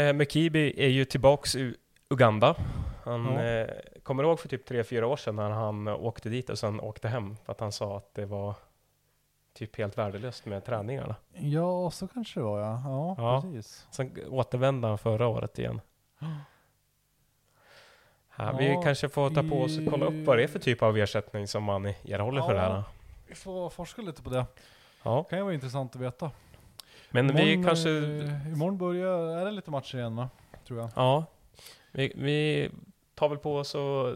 Eh, 0.00 0.12
Mekibi 0.12 0.74
är 0.84 0.88
ju 0.88 1.04
tillbaks 1.04 1.56
i 1.56 1.74
Uganda. 2.08 2.56
Han 3.04 3.24
Ja. 3.24 3.42
eh, 3.42 3.70
kommer 4.02 4.22
ihåg 4.24 4.40
för 4.40 4.48
typ 4.48 4.68
3-4 4.70 5.02
år 5.02 5.16
sedan 5.16 5.36
när 5.36 5.50
han 5.50 5.88
åkte 5.88 6.28
dit 6.28 6.50
och 6.50 6.58
sen 6.58 6.80
åkte 6.80 7.08
hem 7.08 7.36
för 7.36 7.52
att 7.52 7.60
han 7.60 7.72
sa 7.72 7.96
att 7.96 8.14
det 8.14 8.26
var 8.26 8.54
typ 9.54 9.76
helt 9.78 9.98
värdelöst 9.98 10.46
med 10.46 10.64
träningarna. 10.64 11.14
Ja, 11.32 11.90
så 11.90 12.08
kanske 12.08 12.40
det 12.40 12.44
var 12.44 12.60
ja. 12.60 12.82
Ja, 12.84 13.14
Ja. 13.18 13.42
precis. 13.42 13.86
Sen 13.90 14.18
återvände 14.28 14.88
han 14.88 14.98
förra 14.98 15.26
året 15.28 15.58
igen. 15.58 15.80
Ja, 18.36 18.52
vi 18.58 18.72
Ja, 18.72 18.82
kanske 18.82 19.08
får 19.08 19.30
ta 19.30 19.42
på 19.42 19.62
oss 19.62 19.78
och 19.78 19.84
kolla 19.92 20.06
upp 20.06 20.26
vad 20.26 20.36
det 20.38 20.42
är 20.44 20.48
för 20.48 20.58
typ 20.58 20.82
av 20.82 20.98
ersättning 20.98 21.48
som 21.48 21.62
man 21.64 21.86
erhåller 21.86 22.42
för 22.42 22.54
det 22.54 22.60
här. 22.60 22.70
Ja. 22.74 22.84
Vi 23.26 23.34
får 23.34 23.70
forska 23.70 24.02
lite 24.02 24.22
på 24.22 24.30
det. 24.30 24.46
Ja, 25.02 25.24
kan 25.24 25.38
ju 25.38 25.42
vara 25.44 25.54
intressant 25.54 25.94
att 25.96 26.02
veta. 26.02 26.30
men 27.10 27.34
vi 27.36 27.52
Imorgon, 27.52 27.64
kanske... 27.64 27.90
eh, 27.90 28.52
imorgon 28.52 28.78
börjar, 28.78 29.36
är 29.40 29.44
det 29.44 29.50
lite 29.50 29.70
matcher 29.70 29.98
igen 29.98 30.16
va? 30.16 30.28
Tror 30.66 30.80
jag. 30.80 30.90
Ja, 30.96 31.24
vi, 31.92 32.12
vi 32.16 32.70
tar 33.14 33.28
väl 33.28 33.38
på 33.38 33.56
oss 33.56 33.74
och 33.74 34.14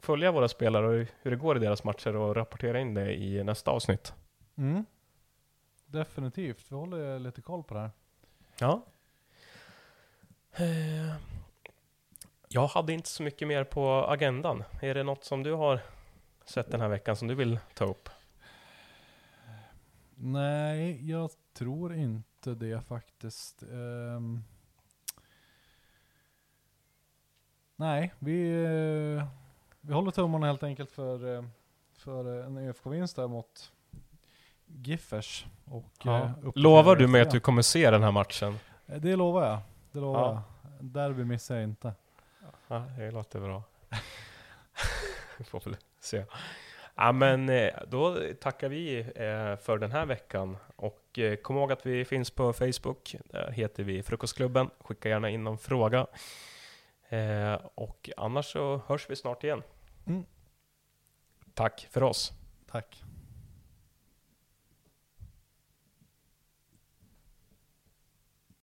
följa 0.00 0.32
våra 0.32 0.48
spelare 0.48 0.86
och 0.86 1.06
hur 1.22 1.30
det 1.30 1.36
går 1.36 1.56
i 1.56 1.60
deras 1.60 1.84
matcher 1.84 2.16
och 2.16 2.36
rapportera 2.36 2.80
in 2.80 2.94
det 2.94 3.14
i 3.14 3.44
nästa 3.44 3.70
avsnitt. 3.70 4.14
Mm. 4.56 4.84
Definitivt, 5.86 6.72
vi 6.72 6.76
håller 6.76 7.18
lite 7.18 7.42
koll 7.42 7.62
på 7.64 7.74
det 7.74 7.80
här. 7.80 7.90
Ja. 8.58 8.82
Eh, 10.52 11.14
Jag 12.48 12.66
hade 12.66 12.92
inte 12.92 13.08
så 13.08 13.22
mycket 13.22 13.48
mer 13.48 13.64
på 13.64 13.88
agendan. 14.08 14.64
Är 14.82 14.94
det 14.94 15.02
något 15.02 15.24
som 15.24 15.42
du 15.42 15.52
har 15.52 15.80
sett 16.44 16.70
den 16.70 16.80
här 16.80 16.88
veckan 16.88 17.16
som 17.16 17.28
du 17.28 17.34
vill 17.34 17.58
ta 17.74 17.84
upp? 17.84 18.08
Nej, 20.14 21.10
jag 21.10 21.30
tror 21.52 21.94
inte 21.94 22.54
det 22.54 22.80
faktiskt. 22.80 23.62
Ehm. 23.62 24.44
nej, 27.76 28.14
vi, 28.18 28.62
eh, 28.64 29.26
vi 29.80 29.92
håller 29.92 30.10
tummarna 30.10 30.46
helt 30.46 30.62
enkelt 30.62 30.90
för, 30.90 31.36
eh, 31.36 31.44
för 31.92 32.42
en 32.44 32.56
ÖFK-vinst 32.58 33.16
där 33.16 33.28
mot 33.28 33.72
Giffers. 34.76 35.46
Och, 35.64 35.84
Ja. 36.04 36.18
eh, 36.22 36.30
Lovar 36.54 36.96
du 36.96 37.06
mig 37.08 37.20
att 37.20 37.30
du 37.30 37.40
kommer 37.40 37.62
se 37.62 37.90
den 37.90 38.02
här 38.02 38.12
matchen? 38.12 38.58
Eh, 38.86 38.96
Det 39.00 39.16
lovar 39.16 39.46
jag. 39.46 39.58
Det 39.92 40.00
lovar 40.00 40.20
Ja. 40.20 40.42
jag. 40.62 40.84
Derby 40.84 41.24
missar 41.24 41.54
jag 41.54 41.64
inte. 41.64 41.94
Ja, 42.68 42.84
det 42.98 43.10
låter 43.10 43.40
bra. 43.40 43.62
Vi 45.38 45.44
får 45.44 45.60
väl 45.60 45.76
se. 46.00 46.24
Ja, 46.94 47.12
men 47.12 47.48
eh, 47.48 47.70
då 47.88 48.18
tackar 48.40 48.68
vi 48.68 49.04
för 49.62 49.78
den 49.78 49.92
här 49.92 50.06
veckan. 50.06 50.56
Och 50.76 51.18
kom 51.42 51.56
ihåg 51.56 51.72
att 51.72 51.86
vi 51.86 52.04
finns 52.04 52.30
på 52.30 52.52
Facebook. 52.52 53.16
Där 53.24 53.50
heter 53.50 53.82
vi 53.82 54.02
Frukostklubben. 54.02 54.70
Skicka 54.80 55.08
gärna 55.08 55.30
in 55.30 55.44
någon 55.44 55.58
fråga. 55.58 56.06
Och 57.74 58.10
annars 58.16 58.46
så 58.52 58.80
hörs 58.86 59.10
vi 59.10 59.16
snart 59.16 59.44
igen. 59.44 59.62
Mm. 60.06 60.24
Tack 61.54 61.86
för 61.90 62.02
oss. 62.02 62.32
Tack. 62.70 63.02